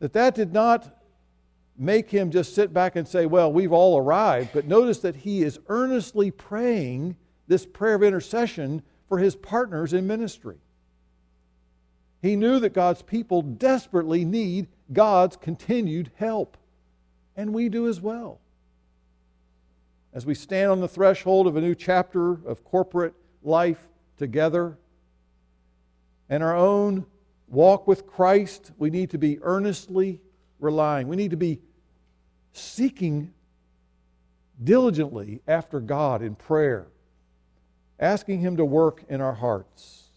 that 0.00 0.12
that 0.14 0.34
did 0.34 0.52
not 0.52 1.00
make 1.78 2.10
him 2.10 2.30
just 2.30 2.54
sit 2.54 2.74
back 2.74 2.96
and 2.96 3.06
say, 3.06 3.26
Well, 3.26 3.52
we've 3.52 3.72
all 3.72 3.96
arrived. 3.96 4.50
But 4.52 4.66
notice 4.66 4.98
that 4.98 5.16
he 5.16 5.42
is 5.42 5.60
earnestly 5.68 6.32
praying 6.32 7.16
this 7.46 7.64
prayer 7.64 7.94
of 7.94 8.02
intercession 8.02 8.82
for 9.10 9.18
his 9.18 9.36
partners 9.36 9.92
in 9.92 10.06
ministry. 10.06 10.56
He 12.22 12.34
knew 12.36 12.58
that 12.60 12.72
God's 12.72 13.02
people 13.02 13.42
desperately 13.42 14.24
need 14.24 14.68
God's 14.90 15.36
continued 15.36 16.10
help, 16.16 16.56
and 17.36 17.52
we 17.52 17.68
do 17.68 17.86
as 17.88 18.00
well 18.00 18.40
as 20.12 20.26
we 20.26 20.34
stand 20.34 20.70
on 20.70 20.80
the 20.80 20.88
threshold 20.88 21.46
of 21.46 21.56
a 21.56 21.60
new 21.60 21.74
chapter 21.74 22.32
of 22.46 22.64
corporate 22.64 23.14
life 23.42 23.88
together 24.16 24.76
and 26.28 26.42
our 26.42 26.56
own 26.56 27.06
walk 27.48 27.86
with 27.86 28.06
Christ, 28.06 28.72
we 28.78 28.90
need 28.90 29.10
to 29.10 29.18
be 29.18 29.38
earnestly 29.42 30.20
relying. 30.58 31.08
We 31.08 31.16
need 31.16 31.30
to 31.32 31.36
be 31.36 31.60
seeking 32.52 33.32
diligently 34.62 35.40
after 35.46 35.80
God 35.80 36.22
in 36.22 36.34
prayer, 36.34 36.86
asking 38.00 38.40
Him 38.40 38.56
to 38.56 38.64
work 38.64 39.04
in 39.08 39.20
our 39.20 39.34
hearts. 39.34 40.08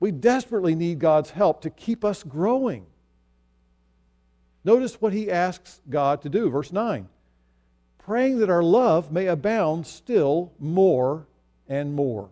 We 0.00 0.10
desperately 0.10 0.74
need 0.74 0.98
God's 0.98 1.30
help 1.30 1.60
to 1.62 1.70
keep 1.70 2.04
us 2.04 2.22
growing. 2.22 2.86
Notice 4.64 5.00
what 5.00 5.12
He 5.12 5.30
asks 5.30 5.80
God 5.88 6.22
to 6.22 6.28
do. 6.28 6.50
Verse 6.50 6.72
9 6.72 7.08
praying 8.06 8.38
that 8.38 8.48
our 8.48 8.62
love 8.62 9.10
may 9.10 9.26
abound 9.26 9.84
still 9.84 10.52
more 10.60 11.26
and 11.68 11.92
more. 11.92 12.30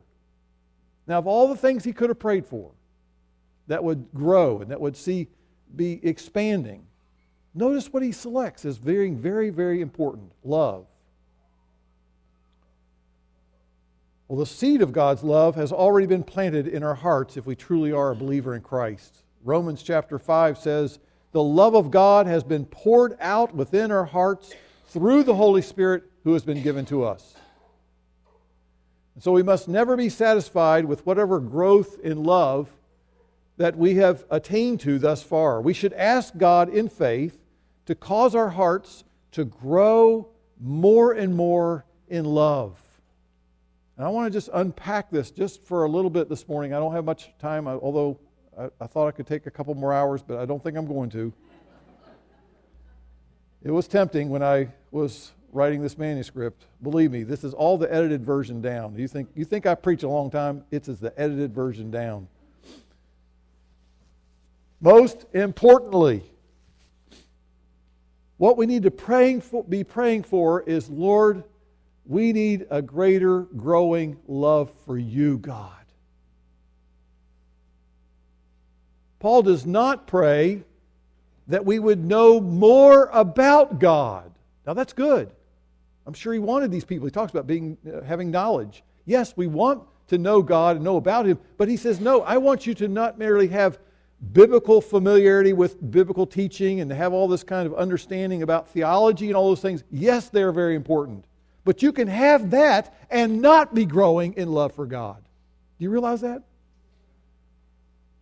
Now, 1.08 1.18
of 1.18 1.26
all 1.26 1.48
the 1.48 1.56
things 1.56 1.82
he 1.82 1.92
could 1.92 2.10
have 2.10 2.18
prayed 2.20 2.46
for 2.46 2.70
that 3.66 3.82
would 3.82 4.06
grow 4.14 4.60
and 4.60 4.70
that 4.70 4.80
would 4.80 4.96
see 4.96 5.26
be 5.74 5.98
expanding, 6.04 6.86
notice 7.54 7.92
what 7.92 8.04
he 8.04 8.12
selects 8.12 8.64
as 8.64 8.76
very, 8.76 9.10
very, 9.10 9.50
very 9.50 9.80
important 9.80 10.30
love. 10.44 10.86
Well, 14.28 14.38
the 14.38 14.46
seed 14.46 14.80
of 14.80 14.92
God's 14.92 15.22
love 15.22 15.54
has 15.56 15.70
already 15.70 16.06
been 16.06 16.22
planted 16.22 16.66
in 16.66 16.82
our 16.82 16.94
hearts 16.94 17.36
if 17.36 17.44
we 17.44 17.54
truly 17.54 17.92
are 17.92 18.10
a 18.10 18.16
believer 18.16 18.54
in 18.54 18.62
Christ. 18.62 19.22
Romans 19.42 19.82
chapter 19.82 20.18
5 20.18 20.56
says, 20.56 20.98
The 21.32 21.42
love 21.42 21.74
of 21.74 21.90
God 21.90 22.26
has 22.26 22.42
been 22.42 22.64
poured 22.64 23.16
out 23.20 23.54
within 23.54 23.90
our 23.90 24.06
hearts 24.06 24.54
through 24.86 25.24
the 25.24 25.34
Holy 25.34 25.60
Spirit 25.60 26.04
who 26.24 26.32
has 26.32 26.42
been 26.42 26.62
given 26.62 26.86
to 26.86 27.04
us. 27.04 27.34
And 29.14 29.22
so 29.22 29.30
we 29.30 29.42
must 29.42 29.68
never 29.68 29.94
be 29.94 30.08
satisfied 30.08 30.86
with 30.86 31.04
whatever 31.04 31.38
growth 31.38 31.98
in 32.02 32.24
love 32.24 32.70
that 33.58 33.76
we 33.76 33.96
have 33.96 34.24
attained 34.30 34.80
to 34.80 34.98
thus 34.98 35.22
far. 35.22 35.60
We 35.60 35.74
should 35.74 35.92
ask 35.92 36.36
God 36.36 36.70
in 36.70 36.88
faith 36.88 37.38
to 37.86 37.94
cause 37.94 38.34
our 38.34 38.48
hearts 38.48 39.04
to 39.32 39.44
grow 39.44 40.28
more 40.58 41.12
and 41.12 41.36
more 41.36 41.84
in 42.08 42.24
love. 42.24 42.83
And 43.96 44.06
I 44.06 44.10
want 44.10 44.32
to 44.32 44.36
just 44.36 44.48
unpack 44.52 45.10
this 45.10 45.30
just 45.30 45.62
for 45.64 45.84
a 45.84 45.88
little 45.88 46.10
bit 46.10 46.28
this 46.28 46.48
morning. 46.48 46.74
I 46.74 46.78
don't 46.78 46.92
have 46.92 47.04
much 47.04 47.30
time, 47.38 47.68
although 47.68 48.18
I, 48.58 48.68
I 48.80 48.86
thought 48.86 49.06
I 49.06 49.12
could 49.12 49.26
take 49.26 49.46
a 49.46 49.50
couple 49.50 49.74
more 49.74 49.92
hours, 49.92 50.22
but 50.22 50.38
I 50.38 50.46
don't 50.46 50.62
think 50.62 50.76
I'm 50.76 50.86
going 50.86 51.10
to. 51.10 51.32
It 53.62 53.70
was 53.70 53.86
tempting 53.86 54.28
when 54.30 54.42
I 54.42 54.68
was 54.90 55.32
writing 55.52 55.80
this 55.80 55.96
manuscript. 55.96 56.66
Believe 56.82 57.12
me, 57.12 57.22
this 57.22 57.44
is 57.44 57.54
all 57.54 57.78
the 57.78 57.92
edited 57.92 58.24
version 58.24 58.60
down. 58.60 58.96
You 58.98 59.06
think, 59.06 59.28
you 59.36 59.44
think 59.44 59.64
I 59.64 59.76
preach 59.76 60.02
a 60.02 60.08
long 60.08 60.30
time? 60.30 60.64
It's 60.72 60.88
as 60.88 60.98
the 60.98 61.18
edited 61.18 61.54
version 61.54 61.90
down. 61.90 62.26
Most 64.80 65.24
importantly, 65.32 66.22
what 68.36 68.56
we 68.58 68.66
need 68.66 68.82
to 68.82 68.90
praying 68.90 69.40
for, 69.42 69.62
be 69.62 69.84
praying 69.84 70.24
for 70.24 70.62
is 70.62 70.90
Lord, 70.90 71.44
we 72.06 72.32
need 72.32 72.66
a 72.70 72.82
greater 72.82 73.40
growing 73.40 74.18
love 74.26 74.72
for 74.84 74.98
you, 74.98 75.38
God. 75.38 75.70
Paul 79.18 79.42
does 79.42 79.64
not 79.64 80.06
pray 80.06 80.64
that 81.46 81.64
we 81.64 81.78
would 81.78 82.04
know 82.04 82.40
more 82.40 83.08
about 83.12 83.78
God. 83.78 84.30
Now 84.66 84.74
that's 84.74 84.92
good. 84.92 85.30
I'm 86.06 86.14
sure 86.14 86.32
he 86.32 86.38
wanted 86.38 86.70
these 86.70 86.84
people. 86.84 87.06
He 87.06 87.10
talks 87.10 87.32
about 87.32 87.46
being 87.46 87.78
uh, 87.90 88.02
having 88.02 88.30
knowledge. 88.30 88.82
Yes, 89.06 89.34
we 89.36 89.46
want 89.46 89.82
to 90.08 90.18
know 90.18 90.42
God 90.42 90.76
and 90.76 90.84
know 90.84 90.96
about 90.96 91.26
Him, 91.26 91.38
but 91.56 91.68
He 91.68 91.76
says, 91.76 92.00
no, 92.00 92.20
I 92.22 92.36
want 92.36 92.66
you 92.66 92.74
to 92.74 92.88
not 92.88 93.18
merely 93.18 93.48
have 93.48 93.78
biblical 94.32 94.80
familiarity 94.80 95.52
with 95.52 95.90
biblical 95.90 96.26
teaching 96.26 96.80
and 96.80 96.90
to 96.90 96.94
have 96.94 97.12
all 97.12 97.28
this 97.28 97.44
kind 97.44 97.66
of 97.66 97.74
understanding 97.74 98.42
about 98.42 98.68
theology 98.68 99.26
and 99.26 99.36
all 99.36 99.48
those 99.48 99.60
things. 99.60 99.84
Yes, 99.90 100.28
they're 100.28 100.52
very 100.52 100.74
important. 100.74 101.24
But 101.64 101.82
you 101.82 101.92
can 101.92 102.08
have 102.08 102.50
that 102.50 102.94
and 103.10 103.40
not 103.40 103.74
be 103.74 103.86
growing 103.86 104.34
in 104.34 104.52
love 104.52 104.74
for 104.74 104.86
God. 104.86 105.22
Do 105.78 105.84
you 105.84 105.90
realize 105.90 106.20
that? 106.20 106.42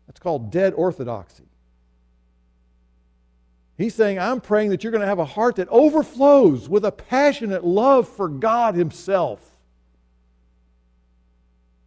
That's 0.06 0.20
called 0.20 0.50
dead 0.50 0.74
orthodoxy. 0.74 1.44
He's 3.78 3.94
saying, 3.94 4.18
I'm 4.18 4.40
praying 4.40 4.70
that 4.70 4.84
you're 4.84 4.92
going 4.92 5.00
to 5.00 5.06
have 5.06 5.18
a 5.18 5.24
heart 5.24 5.56
that 5.56 5.68
overflows 5.68 6.68
with 6.68 6.84
a 6.84 6.92
passionate 6.92 7.64
love 7.64 8.08
for 8.08 8.28
God 8.28 8.74
Himself. 8.74 9.44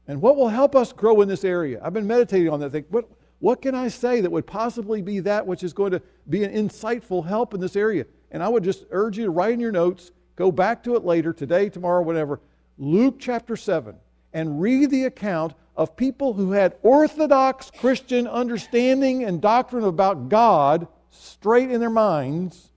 And 0.08 0.22
what 0.22 0.36
will 0.36 0.50
help 0.50 0.76
us 0.76 0.92
grow 0.92 1.22
in 1.22 1.28
this 1.28 1.44
area? 1.44 1.80
I've 1.82 1.94
been 1.94 2.08
meditating 2.08 2.50
on 2.50 2.60
that. 2.60 2.72
Think, 2.72 2.88
what, 2.90 3.10
what 3.40 3.62
can 3.62 3.76
I 3.76 3.88
say 3.88 4.22
that 4.22 4.32
would 4.32 4.46
possibly 4.46 5.02
be 5.02 5.20
that 5.22 5.46
which 5.46 5.64
is 5.64 5.74
going 5.74 5.92
to 5.92 6.02
be 6.30 6.44
an 6.44 6.52
insightful 6.52 7.26
help 7.26 7.54
in 7.54 7.60
this 7.60 7.76
area? 7.76 8.06
And 8.32 8.44
I 8.44 8.50
would 8.50 8.64
just 8.64 8.86
urge 8.92 9.18
you 9.18 9.26
to 9.26 9.32
write 9.32 9.54
in 9.54 9.60
your 9.60 9.72
notes, 9.72 10.12
go 10.36 10.52
back 10.52 10.84
to 10.84 10.96
it 10.96 11.04
later, 11.04 11.34
today, 11.34 11.70
tomorrow, 11.70 12.02
whatever. 12.02 12.40
Luke 12.78 13.16
chapter 13.20 13.56
7, 13.56 13.96
and 14.34 14.62
read 14.62 14.90
the 14.90 15.06
account 15.06 15.54
of 15.76 15.96
people 15.96 16.34
who 16.34 16.52
had 16.52 16.76
orthodox 16.82 17.72
Christian 17.72 18.28
understanding 18.28 19.24
and 19.24 19.42
doctrine 19.42 19.84
about 19.84 20.30
God 20.30 20.88
straight 21.10 21.72
in 21.72 21.80
their 21.80 21.90
minds, 21.90 22.70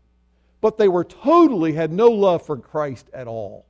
but 0.61 0.79
they 0.79 0.89
were 0.89 1.05
totally 1.05 1.73
had 1.73 1.93
no 1.93 2.09
love 2.09 2.45
for 2.45 2.57
Christ 2.57 3.09
at 3.13 3.27
all. 3.27 3.67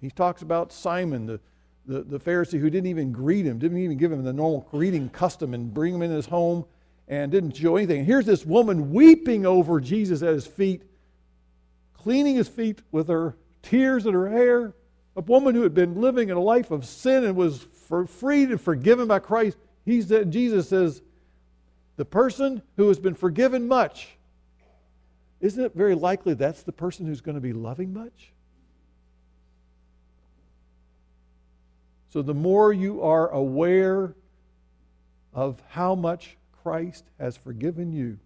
He 0.00 0.10
talks 0.10 0.42
about 0.42 0.72
Simon, 0.72 1.26
the, 1.26 1.40
the, 1.86 2.02
the 2.02 2.18
Pharisee 2.18 2.60
who 2.60 2.70
didn't 2.70 2.88
even 2.88 3.12
greet 3.12 3.46
him, 3.46 3.58
didn't 3.58 3.78
even 3.78 3.96
give 3.96 4.10
him 4.10 4.24
the 4.24 4.32
normal 4.32 4.66
greeting 4.70 5.08
custom 5.08 5.54
and 5.54 5.72
bring 5.72 5.94
him 5.94 6.02
in 6.02 6.10
his 6.10 6.26
home 6.26 6.64
and 7.08 7.30
didn't 7.30 7.56
show 7.56 7.76
anything. 7.76 8.04
Here's 8.04 8.26
this 8.26 8.44
woman 8.44 8.92
weeping 8.92 9.46
over 9.46 9.80
Jesus 9.80 10.22
at 10.22 10.34
his 10.34 10.46
feet, 10.46 10.82
cleaning 12.02 12.36
his 12.36 12.48
feet 12.48 12.80
with 12.90 13.08
her 13.08 13.36
tears 13.62 14.06
in 14.06 14.14
her 14.14 14.28
hair. 14.28 14.74
A 15.14 15.20
woman 15.20 15.54
who 15.54 15.62
had 15.62 15.74
been 15.74 16.00
living 16.00 16.30
in 16.30 16.36
a 16.36 16.42
life 16.42 16.70
of 16.70 16.86
sin 16.86 17.24
and 17.24 17.36
was 17.36 17.66
freed 18.06 18.50
and 18.50 18.60
forgiven 18.60 19.06
by 19.06 19.18
Christ. 19.18 19.58
He 19.84 20.00
said, 20.00 20.30
Jesus 20.30 20.68
says, 20.68 21.02
the 21.96 22.04
person 22.04 22.62
who 22.76 22.88
has 22.88 22.98
been 22.98 23.14
forgiven 23.14 23.68
much, 23.68 24.08
isn't 25.40 25.62
it 25.62 25.74
very 25.74 25.94
likely 25.94 26.34
that's 26.34 26.62
the 26.62 26.72
person 26.72 27.06
who's 27.06 27.20
going 27.20 27.34
to 27.34 27.40
be 27.40 27.52
loving 27.52 27.92
much? 27.92 28.32
So 32.08 32.22
the 32.22 32.34
more 32.34 32.72
you 32.72 33.02
are 33.02 33.28
aware 33.28 34.14
of 35.34 35.62
how 35.68 35.94
much 35.94 36.36
Christ 36.62 37.04
has 37.18 37.36
forgiven 37.36 37.92
you, 37.92 38.18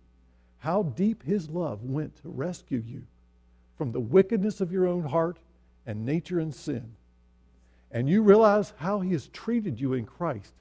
how 0.59 0.83
deep 0.83 1.23
his 1.25 1.49
love 1.49 1.83
went 1.83 2.17
to 2.23 2.29
rescue 2.29 2.83
you 2.87 3.03
from 3.77 3.93
the 3.93 4.01
wickedness 4.01 4.61
of 4.61 4.73
your 4.73 4.87
own 4.87 5.05
heart 5.05 5.39
and 5.87 6.05
nature 6.05 6.39
and 6.41 6.55
sin, 6.55 6.95
and 7.91 8.09
you 8.09 8.23
realize 8.23 8.73
how 8.79 9.01
he 9.01 9.13
has 9.13 9.29
treated 9.29 9.81
you 9.81 9.93
in 9.95 10.05
Christ, 10.05 10.53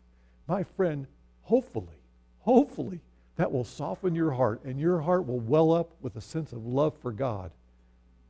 my 0.47 0.63
friend, 0.63 1.07
hopefully 1.43 1.97
hopefully 2.45 3.01
that 3.37 3.51
will 3.51 3.63
soften 3.63 4.15
your 4.15 4.31
heart 4.31 4.63
and 4.63 4.79
your 4.79 5.01
heart 5.01 5.27
will 5.27 5.39
well 5.39 5.73
up 5.73 5.91
with 6.01 6.15
a 6.15 6.21
sense 6.21 6.53
of 6.53 6.65
love 6.65 6.93
for 7.01 7.11
God 7.11 7.51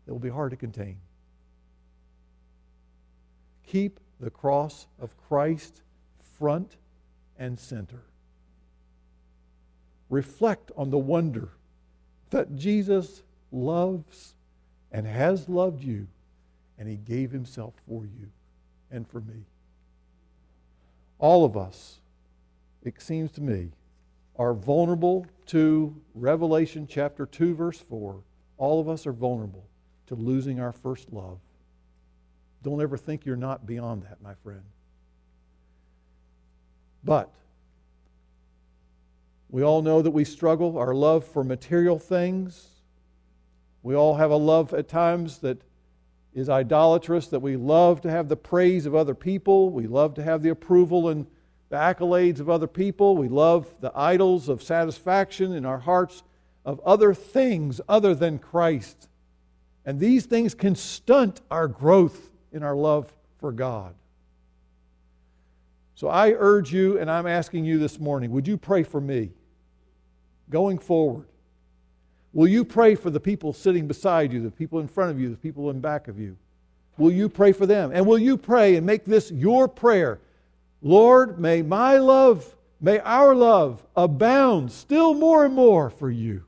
that 0.06 0.14
will 0.14 0.20
be 0.20 0.30
hard 0.30 0.52
to 0.52 0.58
contain. 0.58 0.98
Keep 3.68 4.00
the 4.20 4.30
cross 4.30 4.88
of 5.00 5.16
Christ 5.28 5.82
front 6.40 6.78
and 7.38 7.60
center. 7.60 8.04
Reflect 10.10 10.72
on 10.78 10.90
the 10.90 10.98
wonder 10.98 11.50
that 12.30 12.56
Jesus 12.56 13.22
loves 13.52 14.34
and 14.96 15.06
has 15.06 15.50
loved 15.50 15.84
you, 15.84 16.08
and 16.80 16.88
he 16.88 16.96
gave 16.96 17.30
himself 17.30 17.74
for 17.86 18.06
you 18.06 18.30
and 18.90 19.06
for 19.06 19.20
me. 19.20 19.44
All 21.20 21.44
of 21.44 21.58
us, 21.58 22.00
it 22.82 23.02
seems 23.02 23.30
to 23.34 23.42
me, 23.42 23.72
are 24.38 24.54
vulnerable 24.54 25.26
to 25.48 25.94
Revelation 26.14 26.88
chapter 26.90 27.26
2, 27.26 27.56
verse 27.56 27.78
4. 27.78 28.22
All 28.58 28.80
of 28.80 28.88
us 28.88 29.06
are 29.06 29.12
vulnerable 29.12 29.66
to 30.08 30.16
losing 30.16 30.62
our 30.62 30.72
first 30.72 31.12
love. 31.12 31.40
Don't 32.64 32.82
ever 32.82 32.96
think 32.96 33.26
you're 33.26 33.36
not 33.36 33.68
beyond 33.68 34.04
that, 34.04 34.22
my 34.22 34.36
friend. 34.46 34.64
But 37.04 37.34
we 39.50 39.62
all 39.62 39.82
know 39.82 40.02
that 40.02 40.12
we 40.12 40.24
struggle, 40.24 40.78
our 40.78 40.96
love 40.96 41.26
for 41.26 41.44
material 41.44 42.00
things. 42.00 42.75
We 43.86 43.94
all 43.94 44.16
have 44.16 44.32
a 44.32 44.36
love 44.36 44.74
at 44.74 44.88
times 44.88 45.38
that 45.40 45.62
is 46.34 46.50
idolatrous, 46.50 47.28
that 47.28 47.42
we 47.42 47.56
love 47.56 48.02
to 48.02 48.10
have 48.10 48.30
the 48.30 48.36
praise 48.36 48.88
of 48.88 48.96
other 48.96 49.14
people. 49.14 49.70
We 49.70 49.86
love 49.86 50.16
to 50.16 50.24
have 50.24 50.42
the 50.42 50.50
approval 50.50 51.10
and 51.10 51.28
the 51.70 51.76
accolades 51.76 52.40
of 52.40 52.50
other 52.50 52.66
people. 52.66 53.16
We 53.16 53.28
love 53.28 53.72
the 53.82 53.92
idols 53.96 54.50
of 54.50 54.64
satisfaction 54.64 55.54
in 55.54 55.68
our 55.68 55.78
hearts 55.78 56.24
of 56.66 56.80
other 56.80 57.14
things 57.14 57.80
other 57.88 58.16
than 58.16 58.40
Christ. 58.40 59.08
And 59.86 60.00
these 60.00 60.26
things 60.26 60.56
can 60.56 60.74
stunt 60.74 61.42
our 61.52 61.68
growth 61.68 62.32
in 62.52 62.64
our 62.64 62.76
love 62.76 63.14
for 63.38 63.52
God. 63.52 63.94
So 65.94 66.08
I 66.08 66.32
urge 66.32 66.74
you, 66.74 66.98
and 66.98 67.12
I'm 67.12 67.28
asking 67.28 67.66
you 67.66 67.78
this 67.78 68.00
morning 68.00 68.32
would 68.32 68.48
you 68.48 68.58
pray 68.58 68.82
for 68.82 69.00
me 69.00 69.30
going 70.50 70.80
forward? 70.80 71.28
Will 72.36 72.50
you 72.50 72.66
pray 72.66 72.96
for 72.96 73.10
the 73.10 73.20
people 73.20 73.54
sitting 73.54 73.88
beside 73.88 74.34
you, 74.34 74.42
the 74.42 74.52
people 74.52 74.82
in 74.82 74.90
front 74.90 75.10
of 75.10 75.20
you, 75.20 75.30
the 75.30 75.38
people 75.38 75.70
in 75.70 75.80
back 75.80 76.10
of 76.10 76.20
you? 76.20 76.36
Will 76.98 77.12
you 77.12 77.30
pray 77.30 77.54
for 77.54 77.66
them? 77.66 77.92
And 77.94 78.06
will 78.06 78.20
you 78.20 78.36
pray 78.36 78.76
and 78.76 78.86
make 78.86 79.06
this 79.06 79.32
your 79.32 79.68
prayer 79.68 80.20
Lord, 80.82 81.40
may 81.40 81.64
my 81.64 81.98
love, 81.98 82.56
may 82.80 83.00
our 83.00 83.34
love 83.34 83.84
abound 83.96 84.72
still 84.72 85.16
more 85.16 85.46
and 85.46 85.56
more 85.56 85.90
for 85.90 86.12
you. 86.12 86.44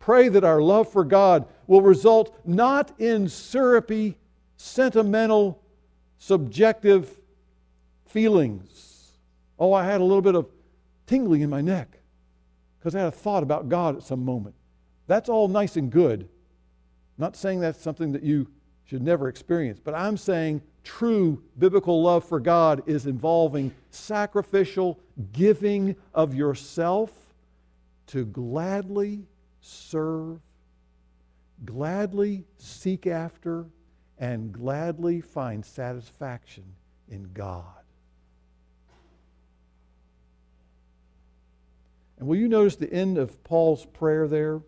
Pray 0.00 0.28
that 0.28 0.42
our 0.42 0.60
love 0.60 0.90
for 0.90 1.04
God 1.04 1.46
will 1.68 1.82
result 1.82 2.36
not 2.44 2.98
in 2.98 3.28
syrupy, 3.28 4.16
sentimental, 4.56 5.62
subjective 6.18 7.20
feelings. 8.06 9.12
Oh, 9.58 9.72
I 9.72 9.84
had 9.84 10.00
a 10.00 10.04
little 10.04 10.22
bit 10.22 10.34
of 10.34 10.46
tingling 11.10 11.40
in 11.40 11.50
my 11.50 11.60
neck 11.60 11.98
because 12.78 12.94
I 12.94 13.00
had 13.00 13.08
a 13.08 13.10
thought 13.10 13.42
about 13.42 13.68
God 13.68 13.96
at 13.96 14.04
some 14.04 14.24
moment. 14.24 14.54
That's 15.08 15.28
all 15.28 15.48
nice 15.48 15.76
and 15.76 15.90
good. 15.90 16.20
I'm 16.20 16.28
not 17.18 17.34
saying 17.34 17.58
that's 17.58 17.82
something 17.82 18.12
that 18.12 18.22
you 18.22 18.46
should 18.84 19.02
never 19.02 19.28
experience. 19.28 19.80
But 19.82 19.94
I'm 19.94 20.16
saying 20.16 20.62
true 20.84 21.42
biblical 21.58 22.00
love 22.00 22.24
for 22.24 22.38
God 22.38 22.84
is 22.86 23.06
involving 23.06 23.74
sacrificial 23.90 25.00
giving 25.32 25.96
of 26.14 26.32
yourself 26.32 27.10
to 28.06 28.24
gladly 28.24 29.26
serve, 29.60 30.38
gladly 31.64 32.44
seek 32.56 33.08
after, 33.08 33.66
and 34.18 34.52
gladly 34.52 35.20
find 35.20 35.66
satisfaction 35.66 36.64
in 37.08 37.28
God. 37.34 37.79
And 42.20 42.28
will 42.28 42.36
you 42.36 42.46
notice 42.46 42.76
the 42.76 42.92
end 42.92 43.18
of 43.18 43.42
Paul's 43.42 43.84
prayer 43.86 44.28
there? 44.28 44.60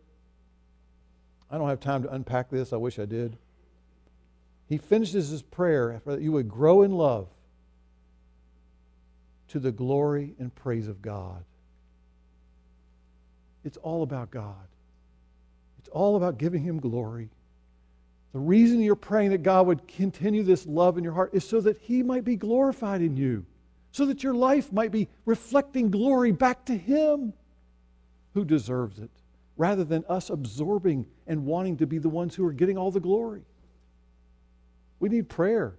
I 1.48 1.59
don't 1.59 1.68
have 1.68 1.80
time 1.80 2.03
to 2.03 2.12
unpack 2.12 2.50
this. 2.50 2.72
I 2.72 2.76
wish 2.76 2.98
I 2.98 3.05
did 3.05 3.36
he 4.72 4.78
finishes 4.78 5.28
his 5.28 5.42
prayer 5.42 6.00
that 6.07 6.22
you 6.22 6.32
would 6.32 6.48
grow 6.48 6.80
in 6.80 6.92
love 6.92 7.28
to 9.48 9.59
the 9.59 9.70
glory 9.70 10.34
and 10.38 10.55
praise 10.55 10.88
of 10.88 11.03
God. 11.03 11.44
It's 13.64 13.76
all 13.76 14.03
about 14.03 14.30
God. 14.30 14.66
It's 15.78 15.90
all 15.90 16.16
about 16.16 16.38
giving 16.38 16.62
him 16.62 16.80
glory. 16.80 17.28
The 18.32 18.38
reason 18.38 18.80
you're 18.80 18.96
praying 18.96 19.32
that 19.32 19.42
God 19.42 19.66
would 19.66 19.86
continue 19.86 20.42
this 20.42 20.64
love 20.66 20.96
in 20.96 21.05
your 21.05 21.12
heart 21.12 21.34
is 21.34 21.46
so 21.46 21.61
that 21.61 21.76
he 21.76 22.03
might 22.03 22.24
be 22.24 22.36
glorified 22.36 23.03
in 23.03 23.14
you, 23.14 23.44
so 23.90 24.07
that 24.07 24.22
your 24.22 24.32
life 24.32 24.72
might 24.72 24.90
be 24.90 25.11
reflecting 25.26 25.90
glory 25.90 26.32
back 26.32 26.64
to 26.64 26.74
him 26.78 27.34
who 28.35 28.45
deserves 28.45 28.99
it, 28.99 29.11
rather 29.57 29.85
than 29.85 30.05
us 30.09 30.30
absorbing 30.30 31.07
and 31.26 31.45
wanting 31.45 31.76
to 31.76 31.87
be 31.87 31.99
the 31.99 32.09
ones 32.09 32.35
who 32.35 32.47
are 32.47 32.53
getting 32.53 32.78
all 32.78 32.91
the 32.91 33.01
glory. 33.01 33.43
We 35.01 35.09
need 35.09 35.28
prayer. 35.28 35.74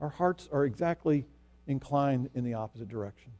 Our 0.00 0.08
hearts 0.08 0.48
are 0.52 0.64
exactly 0.64 1.26
inclined 1.66 2.30
in 2.34 2.44
the 2.44 2.54
opposite 2.54 2.88
direction. 2.88 3.32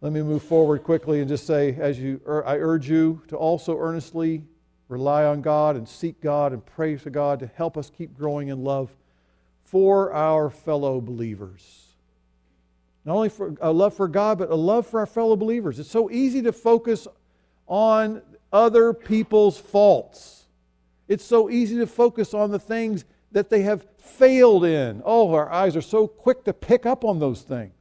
Let 0.00 0.12
me 0.12 0.22
move 0.22 0.44
forward 0.44 0.84
quickly 0.84 1.20
and 1.20 1.28
just 1.28 1.46
say, 1.46 1.74
as 1.74 1.98
you, 1.98 2.20
I 2.46 2.56
urge 2.56 2.88
you 2.88 3.22
to 3.28 3.36
also 3.36 3.76
earnestly 3.76 4.44
rely 4.86 5.24
on 5.24 5.42
God 5.42 5.74
and 5.74 5.88
seek 5.88 6.20
God 6.20 6.52
and 6.52 6.64
pray 6.64 6.96
to 6.96 7.10
God 7.10 7.40
to 7.40 7.46
help 7.48 7.76
us 7.76 7.90
keep 7.90 8.16
growing 8.16 8.48
in 8.48 8.62
love 8.62 8.94
for 9.64 10.12
our 10.12 10.50
fellow 10.50 11.00
believers. 11.00 11.87
Not 13.08 13.14
only 13.14 13.30
for 13.30 13.54
a 13.62 13.72
love 13.72 13.94
for 13.94 14.06
God, 14.06 14.36
but 14.36 14.50
a 14.50 14.54
love 14.54 14.86
for 14.86 15.00
our 15.00 15.06
fellow 15.06 15.34
believers. 15.34 15.78
It's 15.78 15.90
so 15.90 16.10
easy 16.10 16.42
to 16.42 16.52
focus 16.52 17.08
on 17.66 18.20
other 18.52 18.92
people's 18.92 19.56
faults. 19.56 20.44
It's 21.08 21.24
so 21.24 21.48
easy 21.48 21.78
to 21.78 21.86
focus 21.86 22.34
on 22.34 22.50
the 22.50 22.58
things 22.58 23.06
that 23.32 23.48
they 23.48 23.62
have 23.62 23.86
failed 23.96 24.66
in. 24.66 25.00
Oh, 25.06 25.32
our 25.32 25.50
eyes 25.50 25.74
are 25.74 25.80
so 25.80 26.06
quick 26.06 26.44
to 26.44 26.52
pick 26.52 26.84
up 26.84 27.02
on 27.02 27.18
those 27.18 27.40
things. 27.40 27.72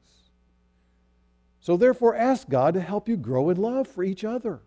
So, 1.59 1.75
therefore, 1.75 2.15
ask 2.15 2.47
God 2.47 2.75
to 2.75 2.79
help 2.79 3.09
you 3.09 3.17
grow 3.17 3.49
in 3.49 3.57
love 3.57 3.85
for 3.85 4.05
each 4.05 4.23
other. 4.23 4.61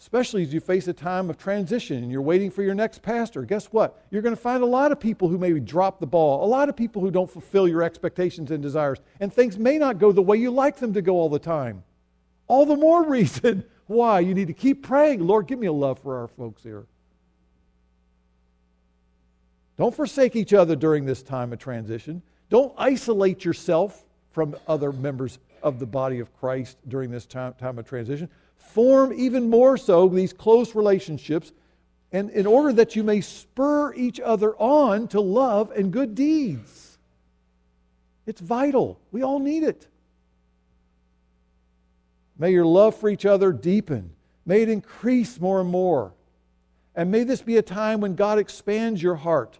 Especially 0.00 0.42
as 0.42 0.52
you 0.52 0.60
face 0.60 0.88
a 0.88 0.94
time 0.94 1.28
of 1.28 1.36
transition 1.36 1.98
and 1.98 2.10
you're 2.10 2.22
waiting 2.22 2.50
for 2.50 2.62
your 2.62 2.74
next 2.74 3.02
pastor. 3.02 3.42
Guess 3.42 3.66
what? 3.66 4.02
You're 4.10 4.22
going 4.22 4.34
to 4.34 4.40
find 4.40 4.62
a 4.62 4.66
lot 4.66 4.92
of 4.92 4.98
people 4.98 5.28
who 5.28 5.36
maybe 5.36 5.60
drop 5.60 6.00
the 6.00 6.06
ball, 6.06 6.42
a 6.42 6.48
lot 6.48 6.70
of 6.70 6.76
people 6.76 7.02
who 7.02 7.10
don't 7.10 7.30
fulfill 7.30 7.68
your 7.68 7.82
expectations 7.82 8.50
and 8.50 8.62
desires, 8.62 8.98
and 9.20 9.30
things 9.30 9.58
may 9.58 9.76
not 9.76 9.98
go 9.98 10.10
the 10.10 10.22
way 10.22 10.38
you 10.38 10.50
like 10.50 10.78
them 10.78 10.94
to 10.94 11.02
go 11.02 11.16
all 11.16 11.28
the 11.28 11.38
time. 11.38 11.84
All 12.46 12.64
the 12.64 12.76
more 12.76 13.04
reason 13.08 13.62
why 13.88 14.20
you 14.20 14.32
need 14.32 14.46
to 14.46 14.54
keep 14.54 14.82
praying. 14.82 15.20
Lord, 15.26 15.46
give 15.46 15.58
me 15.58 15.66
a 15.66 15.72
love 15.72 15.98
for 15.98 16.18
our 16.18 16.28
folks 16.28 16.62
here. 16.62 16.86
Don't 19.76 19.94
forsake 19.94 20.34
each 20.34 20.54
other 20.54 20.76
during 20.76 21.04
this 21.04 21.22
time 21.22 21.52
of 21.52 21.58
transition. 21.58 22.22
Don't 22.48 22.72
isolate 22.78 23.44
yourself 23.44 24.04
from 24.32 24.56
other 24.66 24.92
members 24.92 25.38
of 25.62 25.78
the 25.78 25.86
body 25.86 26.20
of 26.20 26.34
Christ 26.38 26.78
during 26.88 27.10
this 27.10 27.26
time, 27.26 27.54
time 27.54 27.78
of 27.78 27.86
transition. 27.86 28.30
Form 28.60 29.12
even 29.12 29.50
more 29.50 29.76
so 29.76 30.08
these 30.08 30.32
close 30.32 30.74
relationships, 30.74 31.52
and 32.12 32.30
in 32.30 32.46
order 32.46 32.72
that 32.74 32.94
you 32.94 33.02
may 33.02 33.20
spur 33.20 33.92
each 33.94 34.20
other 34.20 34.54
on 34.56 35.08
to 35.08 35.20
love 35.20 35.72
and 35.72 35.92
good 35.92 36.14
deeds. 36.14 36.98
It's 38.26 38.40
vital. 38.40 39.00
We 39.10 39.22
all 39.22 39.40
need 39.40 39.64
it. 39.64 39.88
May 42.38 42.52
your 42.52 42.64
love 42.64 42.94
for 42.94 43.08
each 43.08 43.26
other 43.26 43.52
deepen. 43.52 44.10
May 44.46 44.62
it 44.62 44.68
increase 44.68 45.40
more 45.40 45.60
and 45.60 45.68
more. 45.68 46.12
And 46.94 47.10
may 47.10 47.24
this 47.24 47.42
be 47.42 47.56
a 47.56 47.62
time 47.62 48.00
when 48.00 48.14
God 48.14 48.38
expands 48.38 49.02
your 49.02 49.16
heart 49.16 49.58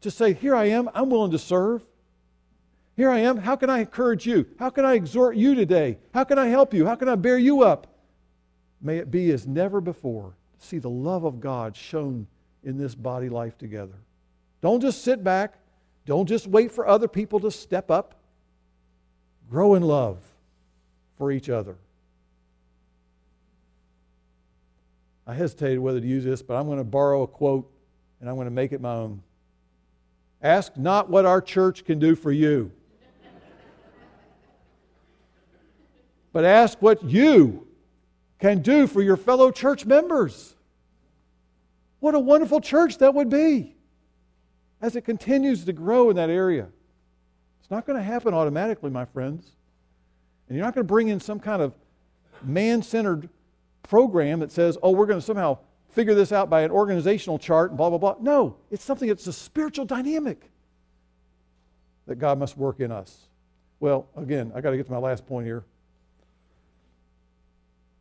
to 0.00 0.10
say, 0.10 0.32
Here 0.32 0.54
I 0.54 0.66
am, 0.66 0.88
I'm 0.94 1.10
willing 1.10 1.32
to 1.32 1.38
serve. 1.38 1.82
Here 2.96 3.10
I 3.10 3.20
am, 3.20 3.36
how 3.36 3.56
can 3.56 3.70
I 3.70 3.80
encourage 3.80 4.26
you? 4.26 4.46
How 4.58 4.70
can 4.70 4.84
I 4.84 4.94
exhort 4.94 5.36
you 5.36 5.54
today? 5.54 5.98
How 6.12 6.24
can 6.24 6.38
I 6.38 6.46
help 6.46 6.74
you? 6.74 6.84
How 6.84 6.94
can 6.94 7.08
I 7.08 7.14
bear 7.14 7.38
you 7.38 7.62
up? 7.62 7.86
May 8.80 8.98
it 8.98 9.10
be 9.10 9.30
as 9.32 9.46
never 9.46 9.80
before 9.80 10.34
to 10.58 10.66
see 10.66 10.78
the 10.78 10.90
love 10.90 11.24
of 11.24 11.40
God 11.40 11.76
shown 11.76 12.26
in 12.64 12.78
this 12.78 12.94
body 12.94 13.28
life 13.28 13.58
together. 13.58 13.94
Don't 14.60 14.80
just 14.80 15.02
sit 15.02 15.22
back. 15.22 15.54
Don't 16.06 16.26
just 16.26 16.46
wait 16.46 16.72
for 16.72 16.86
other 16.86 17.08
people 17.08 17.40
to 17.40 17.50
step 17.50 17.90
up. 17.90 18.14
Grow 19.50 19.74
in 19.74 19.82
love 19.82 20.18
for 21.16 21.32
each 21.32 21.48
other. 21.48 21.76
I 25.26 25.34
hesitated 25.34 25.78
whether 25.78 26.00
to 26.00 26.06
use 26.06 26.24
this, 26.24 26.40
but 26.40 26.54
I'm 26.54 26.66
going 26.66 26.78
to 26.78 26.84
borrow 26.84 27.22
a 27.22 27.26
quote 27.26 27.70
and 28.20 28.28
I'm 28.28 28.36
going 28.36 28.46
to 28.46 28.52
make 28.52 28.72
it 28.72 28.80
my 28.80 28.94
own. 28.94 29.22
Ask 30.42 30.76
not 30.76 31.10
what 31.10 31.26
our 31.26 31.42
church 31.42 31.84
can 31.84 31.98
do 31.98 32.14
for 32.14 32.32
you, 32.32 32.70
but 36.32 36.44
ask 36.44 36.80
what 36.80 37.04
you 37.04 37.67
can 38.38 38.62
do 38.62 38.86
for 38.86 39.02
your 39.02 39.16
fellow 39.16 39.50
church 39.50 39.84
members. 39.84 40.54
What 42.00 42.14
a 42.14 42.20
wonderful 42.20 42.60
church 42.60 42.98
that 42.98 43.14
would 43.14 43.28
be 43.28 43.74
as 44.80 44.94
it 44.94 45.02
continues 45.02 45.64
to 45.64 45.72
grow 45.72 46.10
in 46.10 46.16
that 46.16 46.30
area. 46.30 46.68
It's 47.60 47.70
not 47.70 47.86
going 47.86 47.98
to 47.98 48.02
happen 48.02 48.32
automatically, 48.34 48.90
my 48.90 49.04
friends. 49.04 49.50
And 50.48 50.56
you're 50.56 50.64
not 50.64 50.74
going 50.74 50.86
to 50.86 50.88
bring 50.88 51.08
in 51.08 51.20
some 51.20 51.40
kind 51.40 51.60
of 51.60 51.74
man 52.42 52.82
centered 52.82 53.28
program 53.82 54.40
that 54.40 54.52
says, 54.52 54.78
oh, 54.82 54.92
we're 54.92 55.06
going 55.06 55.18
to 55.18 55.24
somehow 55.24 55.58
figure 55.88 56.14
this 56.14 56.32
out 56.32 56.48
by 56.48 56.62
an 56.62 56.70
organizational 56.70 57.38
chart 57.38 57.70
and 57.70 57.76
blah, 57.76 57.88
blah, 57.90 57.98
blah. 57.98 58.16
No, 58.20 58.56
it's 58.70 58.84
something 58.84 59.08
that's 59.08 59.26
a 59.26 59.32
spiritual 59.32 59.84
dynamic 59.84 60.50
that 62.06 62.16
God 62.16 62.38
must 62.38 62.56
work 62.56 62.80
in 62.80 62.92
us. 62.92 63.28
Well, 63.80 64.08
again, 64.16 64.52
I 64.54 64.60
got 64.60 64.70
to 64.70 64.76
get 64.76 64.86
to 64.86 64.92
my 64.92 64.98
last 64.98 65.26
point 65.26 65.46
here. 65.46 65.64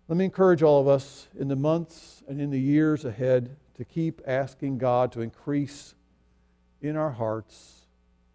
Let 0.07 0.15
me 0.15 0.23
encourage 0.23 0.63
all 0.63 0.79
of 0.79 0.87
us 0.87 1.27
in 1.37 1.49
the 1.49 1.57
months 1.57 2.23
and 2.29 2.39
in 2.39 2.49
the 2.49 2.59
years 2.59 3.03
ahead 3.03 3.57
to 3.75 3.83
keep 3.83 4.21
asking 4.25 4.77
God 4.77 5.11
to 5.11 5.21
increase 5.21 5.95
in 6.81 6.95
our 6.95 7.11
hearts 7.11 7.81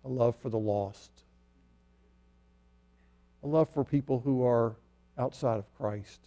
a 0.04 0.08
love 0.08 0.36
for 0.36 0.50
the 0.50 0.58
lost, 0.58 1.10
a 3.42 3.46
love 3.46 3.70
for 3.70 3.84
people 3.84 4.20
who 4.20 4.44
are 4.44 4.76
outside 5.16 5.58
of 5.58 5.74
Christ. 5.78 6.20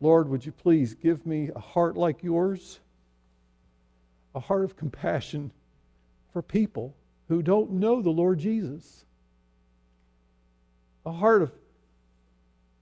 Lord, 0.00 0.30
would 0.30 0.46
you 0.46 0.52
please 0.52 0.94
give 0.94 1.26
me 1.26 1.50
a 1.54 1.60
heart 1.60 1.98
like 1.98 2.22
yours, 2.22 2.80
a 4.34 4.40
heart 4.40 4.64
of 4.64 4.74
compassion 4.74 5.50
for 6.32 6.40
people 6.40 6.94
who 7.28 7.42
don't 7.42 7.72
know 7.72 8.00
the 8.00 8.08
Lord 8.08 8.38
Jesus, 8.38 9.04
a 11.04 11.12
heart 11.12 11.42
of, 11.42 11.52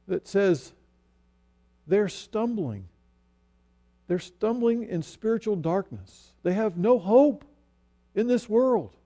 that 0.09 0.27
says 0.27 0.73
they're 1.87 2.09
stumbling. 2.09 2.89
They're 4.09 4.19
stumbling 4.19 4.89
in 4.89 5.03
spiritual 5.03 5.57
darkness. 5.57 6.33
They 6.43 6.55
have 6.55 6.77
no 6.77 6.99
hope 6.99 7.45
in 8.15 8.27
this 8.27 8.49
world. 8.49 8.97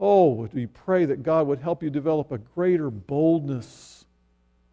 Oh, 0.00 0.48
we 0.52 0.66
pray 0.66 1.04
that 1.04 1.22
God 1.22 1.46
would 1.46 1.60
help 1.60 1.82
you 1.82 1.90
develop 1.90 2.32
a 2.32 2.38
greater 2.38 2.90
boldness, 2.90 4.04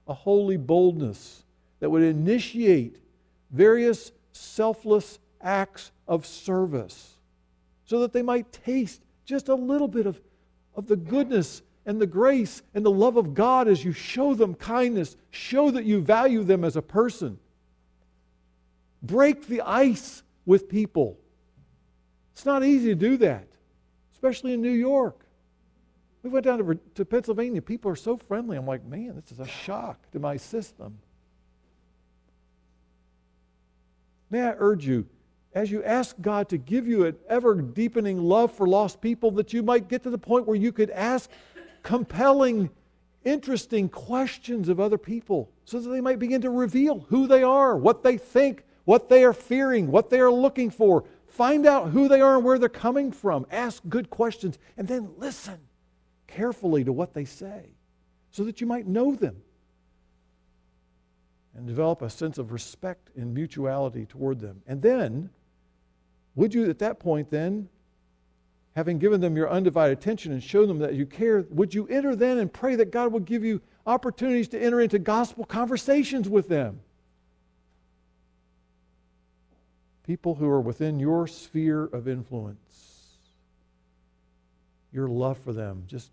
a 0.08 0.14
holy 0.14 0.58
boldness 0.58 1.44
that 1.80 1.90
would 1.90 2.04
initiate 2.04 2.98
various 3.52 4.12
selfless 4.32 5.20
acts 5.42 5.92
of 6.08 6.26
service 6.26 7.18
so 7.86 8.00
that 8.00 8.14
they 8.14 8.22
might 8.22 8.52
taste 8.52 9.02
just 9.26 9.50
a 9.50 9.56
little 9.56 9.88
bit 9.88 10.06
of, 10.06 10.20
of 10.76 10.88
the 10.88 10.96
goodness 10.96 11.62
and 11.86 12.00
the 12.00 12.08
grace 12.08 12.62
and 12.74 12.86
the 12.86 12.92
love 12.92 13.18
of 13.18 13.34
God 13.34 13.68
as 13.68 13.84
you 13.84 13.92
show 13.92 14.34
them 14.34 14.54
kindness, 14.54 15.16
show 15.32 15.72
that 15.72 15.86
you 15.86 16.02
value 16.02 16.44
them 16.44 16.64
as 16.64 16.76
a 16.76 16.82
person. 16.82 17.40
Break 19.02 19.48
the 19.48 19.62
ice 19.62 20.24
with 20.46 20.70
people. 20.70 21.18
It's 22.34 22.46
not 22.46 22.64
easy 22.64 22.90
to 22.90 22.96
do 22.96 23.18
that, 23.18 23.48
especially 24.14 24.54
in 24.54 24.62
New 24.62 24.72
York. 24.72 25.26
We 26.24 26.30
went 26.30 26.46
down 26.46 26.60
to, 26.60 26.80
to 26.96 27.06
Pennsylvania. 27.06 27.62
People 27.62 27.92
are 27.92 27.96
so 27.96 28.16
friendly. 28.16 28.58
I'm 28.58 28.68
like, 28.68 28.86
man, 28.86 29.16
this 29.16 29.32
is 29.32 29.40
a 29.40 29.48
shock 29.48 29.98
to 30.12 30.20
my 30.20 30.38
system. 30.38 31.00
May 34.30 34.44
I 34.44 34.54
urge 34.58 34.86
you, 34.86 35.08
as 35.54 35.70
you 35.70 35.84
ask 35.84 36.16
God 36.22 36.48
to 36.50 36.58
give 36.58 36.88
you 36.88 37.06
an 37.06 37.16
ever 37.28 37.56
deepening 37.56 38.22
love 38.22 38.52
for 38.54 38.68
lost 38.68 39.02
people, 39.02 39.32
that 39.32 39.52
you 39.52 39.62
might 39.64 39.90
get 39.90 40.04
to 40.04 40.10
the 40.10 40.18
point 40.18 40.48
where 40.48 40.56
you 40.56 40.72
could 40.72 40.90
ask 40.92 41.30
compelling, 41.84 42.70
interesting 43.24 43.90
questions 43.90 44.70
of 44.70 44.80
other 44.80 44.98
people 44.98 45.52
so 45.66 45.80
that 45.80 45.90
they 45.90 46.02
might 46.02 46.20
begin 46.20 46.42
to 46.42 46.50
reveal 46.50 47.06
who 47.10 47.28
they 47.28 47.44
are, 47.44 47.78
what 47.78 48.04
they 48.04 48.18
think, 48.18 48.64
what 48.86 49.10
they 49.10 49.24
are 49.24 49.34
fearing, 49.34 49.92
what 49.92 50.10
they 50.10 50.20
are 50.20 50.32
looking 50.32 50.70
for. 50.70 51.06
Find 51.28 51.66
out 51.66 51.92
who 51.92 52.08
they 52.08 52.22
are 52.22 52.36
and 52.36 52.44
where 52.44 52.60
they're 52.60 52.70
coming 52.70 53.12
from. 53.12 53.46
Ask 53.52 53.82
good 53.88 54.10
questions 54.10 54.58
and 54.78 54.88
then 54.88 55.12
listen 55.18 55.60
carefully 56.28 56.84
to 56.84 56.92
what 56.92 57.14
they 57.14 57.26
say 57.26 57.70
so 58.32 58.44
that 58.44 58.62
you 58.62 58.68
might 58.68 58.88
know 58.88 59.16
them 59.16 59.42
and 61.56 61.68
develop 61.68 62.02
a 62.02 62.10
sense 62.10 62.38
of 62.38 62.52
respect 62.52 63.10
and 63.16 63.34
mutuality 63.34 64.06
toward 64.06 64.40
them. 64.40 64.62
And 64.66 64.82
then, 64.82 65.30
would 66.36 66.54
you 66.54 66.70
at 66.70 66.80
that 66.80 67.00
point 67.00 67.30
then, 67.30 67.70
having 68.76 69.00
given 69.00 69.20
them 69.20 69.36
your 69.36 69.50
undivided 69.50 69.98
attention 69.98 70.32
and 70.32 70.42
shown 70.42 70.68
them 70.68 70.80
that 70.80 70.94
you 70.94 71.06
care, 71.06 71.46
would 71.50 71.74
you 71.74 71.88
enter 71.88 72.16
then 72.16 72.38
and 72.38 72.52
pray 72.52 72.76
that 72.76 72.92
God 72.92 73.12
will 73.12 73.20
give 73.20 73.44
you 73.44 73.62
opportunities 73.86 74.48
to 74.50 74.62
enter 74.62 74.80
into 74.80 75.00
gospel 75.00 75.46
conversations 75.46 76.30
with 76.30 76.48
them? 76.48 76.80
People 80.06 80.36
who 80.36 80.48
are 80.48 80.62
within 80.62 81.00
your 81.00 81.28
sphere 81.28 81.86
of 81.86 82.08
influence. 82.08 82.58
Your 84.94 85.08
love 85.08 85.38
for 85.38 85.54
them 85.54 85.84
just 85.88 86.12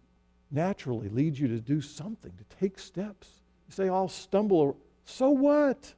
naturally 0.51 1.09
leads 1.09 1.39
you 1.39 1.49
to 1.49 1.61
do 1.61 1.81
something, 1.81 2.33
to 2.33 2.57
take 2.57 2.79
steps. 2.79 3.29
You 3.69 3.73
say, 3.73 3.89
I'll 3.89 4.09
stumble 4.09 4.77
so 5.05 5.31
what? 5.31 5.95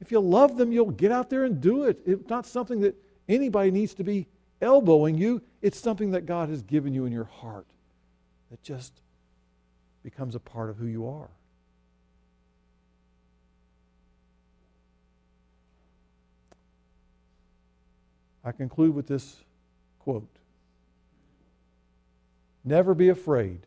If 0.00 0.10
you 0.10 0.20
love 0.20 0.56
them, 0.56 0.72
you'll 0.72 0.90
get 0.90 1.12
out 1.12 1.30
there 1.30 1.44
and 1.44 1.60
do 1.60 1.84
it. 1.84 2.00
It's 2.06 2.28
not 2.28 2.46
something 2.46 2.80
that 2.80 2.94
anybody 3.28 3.70
needs 3.70 3.94
to 3.94 4.04
be 4.04 4.26
elbowing 4.60 5.16
you. 5.16 5.42
It's 5.62 5.78
something 5.78 6.10
that 6.12 6.26
God 6.26 6.48
has 6.48 6.62
given 6.62 6.94
you 6.94 7.04
in 7.04 7.12
your 7.12 7.24
heart 7.24 7.66
that 8.50 8.62
just 8.62 9.00
becomes 10.02 10.34
a 10.34 10.40
part 10.40 10.70
of 10.70 10.76
who 10.76 10.86
you 10.86 11.08
are. 11.08 11.28
I 18.44 18.52
conclude 18.52 18.94
with 18.94 19.08
this 19.08 19.36
quote 19.98 20.28
Never 22.64 22.94
be 22.94 23.08
afraid 23.08 23.60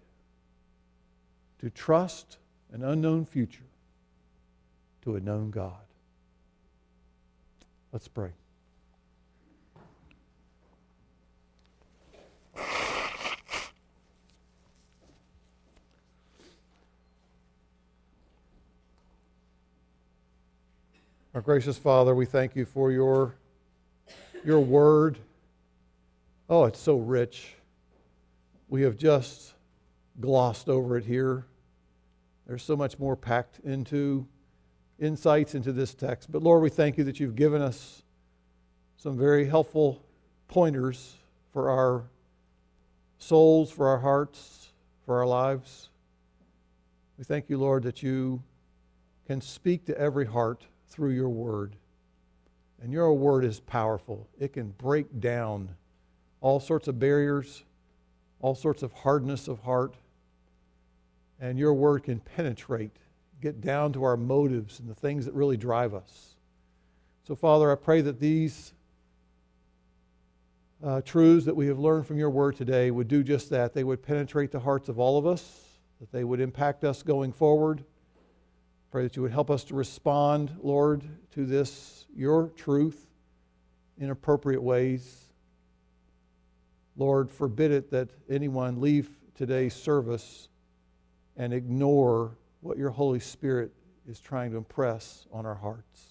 to 1.59 1.69
trust 1.69 2.37
an 2.71 2.83
unknown 2.83 3.25
future 3.25 3.63
to 5.03 5.15
a 5.15 5.19
known 5.19 5.51
God. 5.51 5.73
Let's 7.91 8.07
pray. 8.07 8.31
Our 21.36 21.41
gracious 21.41 21.77
Father, 21.77 22.15
we 22.15 22.25
thank 22.25 22.55
you 22.55 22.65
for 22.65 22.91
your, 22.91 23.36
your 24.43 24.59
word. 24.59 25.19
Oh, 26.49 26.65
it's 26.65 26.80
so 26.80 26.97
rich. 26.97 27.53
We 28.67 28.82
have 28.82 28.97
just 28.97 29.53
glossed 30.19 30.69
over 30.69 30.97
it 30.97 31.05
here. 31.05 31.45
There's 32.47 32.63
so 32.63 32.75
much 32.75 32.97
more 32.97 33.15
packed 33.15 33.59
into 33.63 34.25
insights 34.97 35.53
into 35.53 35.71
this 35.71 35.93
text. 35.93 36.32
But 36.32 36.41
Lord, 36.41 36.63
we 36.63 36.69
thank 36.71 36.97
you 36.97 37.03
that 37.03 37.19
you've 37.19 37.36
given 37.36 37.61
us 37.61 38.01
some 38.97 39.15
very 39.15 39.45
helpful 39.45 40.01
pointers 40.47 41.15
for 41.53 41.69
our 41.69 42.05
souls, 43.19 43.69
for 43.69 43.88
our 43.88 43.99
hearts, 43.99 44.69
for 45.05 45.19
our 45.19 45.27
lives. 45.27 45.89
We 47.19 47.23
thank 47.23 47.51
you, 47.51 47.59
Lord, 47.59 47.84
that 47.84 48.01
you 48.01 48.41
can 49.27 49.41
speak 49.41 49.86
to 49.86 49.95
every 49.95 50.25
heart 50.25 50.65
through 50.89 51.11
your 51.11 51.29
word. 51.29 51.75
And 52.81 52.93
your 52.93 53.13
word 53.13 53.43
is 53.45 53.59
powerful. 53.59 54.27
It 54.39 54.53
can 54.53 54.69
break 54.77 55.19
down 55.19 55.69
all 56.41 56.59
sorts 56.59 56.87
of 56.87 56.99
barriers, 56.99 57.63
all 58.41 58.55
sorts 58.55 58.83
of 58.83 58.93
hardness 58.93 59.47
of 59.47 59.59
heart. 59.59 59.95
And 61.41 61.57
your 61.57 61.73
word 61.73 62.03
can 62.03 62.19
penetrate, 62.19 62.95
get 63.41 63.61
down 63.61 63.93
to 63.93 64.03
our 64.03 64.17
motives 64.17 64.79
and 64.79 64.89
the 64.89 64.95
things 64.95 65.25
that 65.25 65.33
really 65.33 65.57
drive 65.57 65.93
us. 65.93 66.35
So, 67.23 67.35
Father, 67.35 67.71
I 67.71 67.75
pray 67.75 68.01
that 68.01 68.19
these 68.19 68.73
uh, 70.83 71.01
truths 71.01 71.45
that 71.45 71.55
we 71.55 71.67
have 71.67 71.79
learned 71.79 72.07
from 72.07 72.17
your 72.17 72.29
word 72.29 72.55
today 72.55 72.91
would 72.91 73.07
do 73.07 73.23
just 73.23 73.49
that. 73.49 73.73
They 73.73 73.83
would 73.83 74.01
penetrate 74.01 74.51
the 74.51 74.59
hearts 74.59 74.89
of 74.89 74.99
all 74.99 75.17
of 75.17 75.27
us, 75.27 75.65
that 75.99 76.11
they 76.11 76.23
would 76.23 76.39
impact 76.39 76.83
us 76.83 77.03
going 77.03 77.33
forward 77.33 77.83
Pray 78.91 79.03
that 79.03 79.15
you 79.15 79.21
would 79.21 79.31
help 79.31 79.51
us 79.51 79.63
to 79.65 79.75
respond, 79.75 80.55
Lord, 80.63 81.03
to 81.33 81.45
this, 81.45 82.05
your 82.15 82.49
truth, 82.55 83.05
in 83.99 84.09
appropriate 84.09 84.63
ways. 84.63 85.25
Lord, 86.97 87.29
forbid 87.29 87.71
it 87.71 87.91
that 87.91 88.09
anyone 88.29 88.81
leave 88.81 89.09
today's 89.35 89.75
service 89.75 90.49
and 91.37 91.53
ignore 91.53 92.35
what 92.61 92.77
your 92.77 92.89
Holy 92.89 93.19
Spirit 93.19 93.71
is 94.07 94.19
trying 94.19 94.51
to 94.51 94.57
impress 94.57 95.27
on 95.31 95.45
our 95.45 95.55
hearts. 95.55 96.03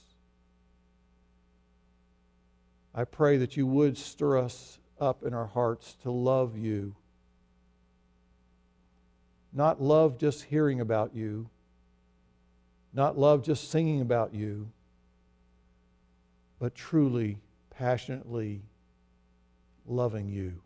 I 2.95 3.05
pray 3.05 3.39
that 3.39 3.57
you 3.57 3.67
would 3.67 3.99
stir 3.99 4.39
us 4.39 4.79
up 5.01 5.25
in 5.25 5.35
our 5.35 5.47
hearts 5.47 5.97
to 6.03 6.11
love 6.13 6.57
you. 6.57 6.95
Not 9.53 9.83
love 9.83 10.19
just 10.19 10.45
hearing 10.45 10.81
about 10.81 11.15
you 11.15 11.51
not 12.93 13.19
love 13.19 13.43
just 13.43 13.71
singing 13.71 14.01
about 14.01 14.35
you, 14.35 14.71
but 16.59 16.75
truly, 16.75 17.39
passionately 17.71 18.63
loving 19.87 20.29
you. 20.29 20.61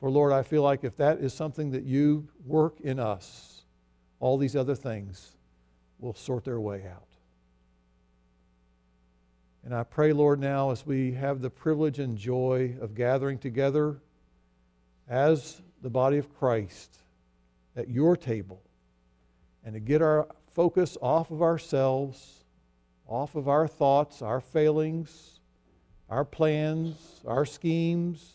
For 0.00 0.10
Lord, 0.10 0.32
I 0.32 0.42
feel 0.42 0.62
like 0.62 0.84
if 0.84 0.96
that 0.96 1.20
is 1.20 1.32
something 1.32 1.70
that 1.70 1.84
you 1.84 2.28
work 2.44 2.80
in 2.80 2.98
us, 2.98 3.62
all 4.20 4.36
these 4.36 4.56
other 4.56 4.74
things 4.74 5.36
will 5.98 6.14
sort 6.14 6.44
their 6.44 6.60
way 6.60 6.84
out. 6.86 7.08
And 9.64 9.74
I 9.74 9.82
pray, 9.82 10.12
Lord, 10.12 10.40
now 10.40 10.70
as 10.70 10.84
we 10.84 11.12
have 11.12 11.40
the 11.40 11.48
privilege 11.48 11.98
and 11.98 12.18
joy 12.18 12.76
of 12.80 12.94
gathering 12.94 13.38
together 13.38 13.96
as 15.08 15.62
the 15.80 15.88
body 15.88 16.18
of 16.18 16.34
Christ 16.38 16.98
at 17.76 17.88
your 17.88 18.16
table 18.16 18.60
and 19.64 19.74
to 19.74 19.80
get 19.80 20.02
our 20.02 20.28
focus 20.52 20.96
off 21.00 21.30
of 21.30 21.42
ourselves, 21.42 22.44
off 23.06 23.34
of 23.34 23.48
our 23.48 23.66
thoughts, 23.66 24.22
our 24.22 24.40
failings, 24.40 25.40
our 26.08 26.24
plans, 26.24 27.22
our 27.26 27.44
schemes, 27.44 28.32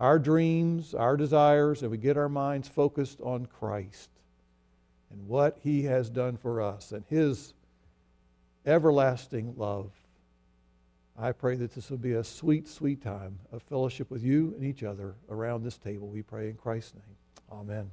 our 0.00 0.18
dreams, 0.18 0.94
our 0.94 1.16
desires, 1.16 1.82
and 1.82 1.90
we 1.90 1.98
get 1.98 2.16
our 2.16 2.28
minds 2.28 2.68
focused 2.68 3.20
on 3.20 3.46
Christ 3.46 4.10
and 5.10 5.28
what 5.28 5.58
He 5.62 5.82
has 5.84 6.10
done 6.10 6.36
for 6.36 6.60
us 6.60 6.92
and 6.92 7.04
His 7.08 7.54
everlasting 8.66 9.54
love. 9.56 9.92
I 11.16 11.30
pray 11.30 11.54
that 11.56 11.72
this 11.72 11.90
will 11.90 11.98
be 11.98 12.14
a 12.14 12.24
sweet, 12.24 12.66
sweet 12.66 13.00
time 13.00 13.38
of 13.52 13.62
fellowship 13.62 14.10
with 14.10 14.24
you 14.24 14.52
and 14.56 14.64
each 14.64 14.82
other 14.82 15.14
around 15.30 15.62
this 15.62 15.78
table. 15.78 16.08
We 16.08 16.22
pray 16.22 16.48
in 16.48 16.56
Christ's 16.56 16.94
name. 16.94 17.16
Amen. 17.52 17.90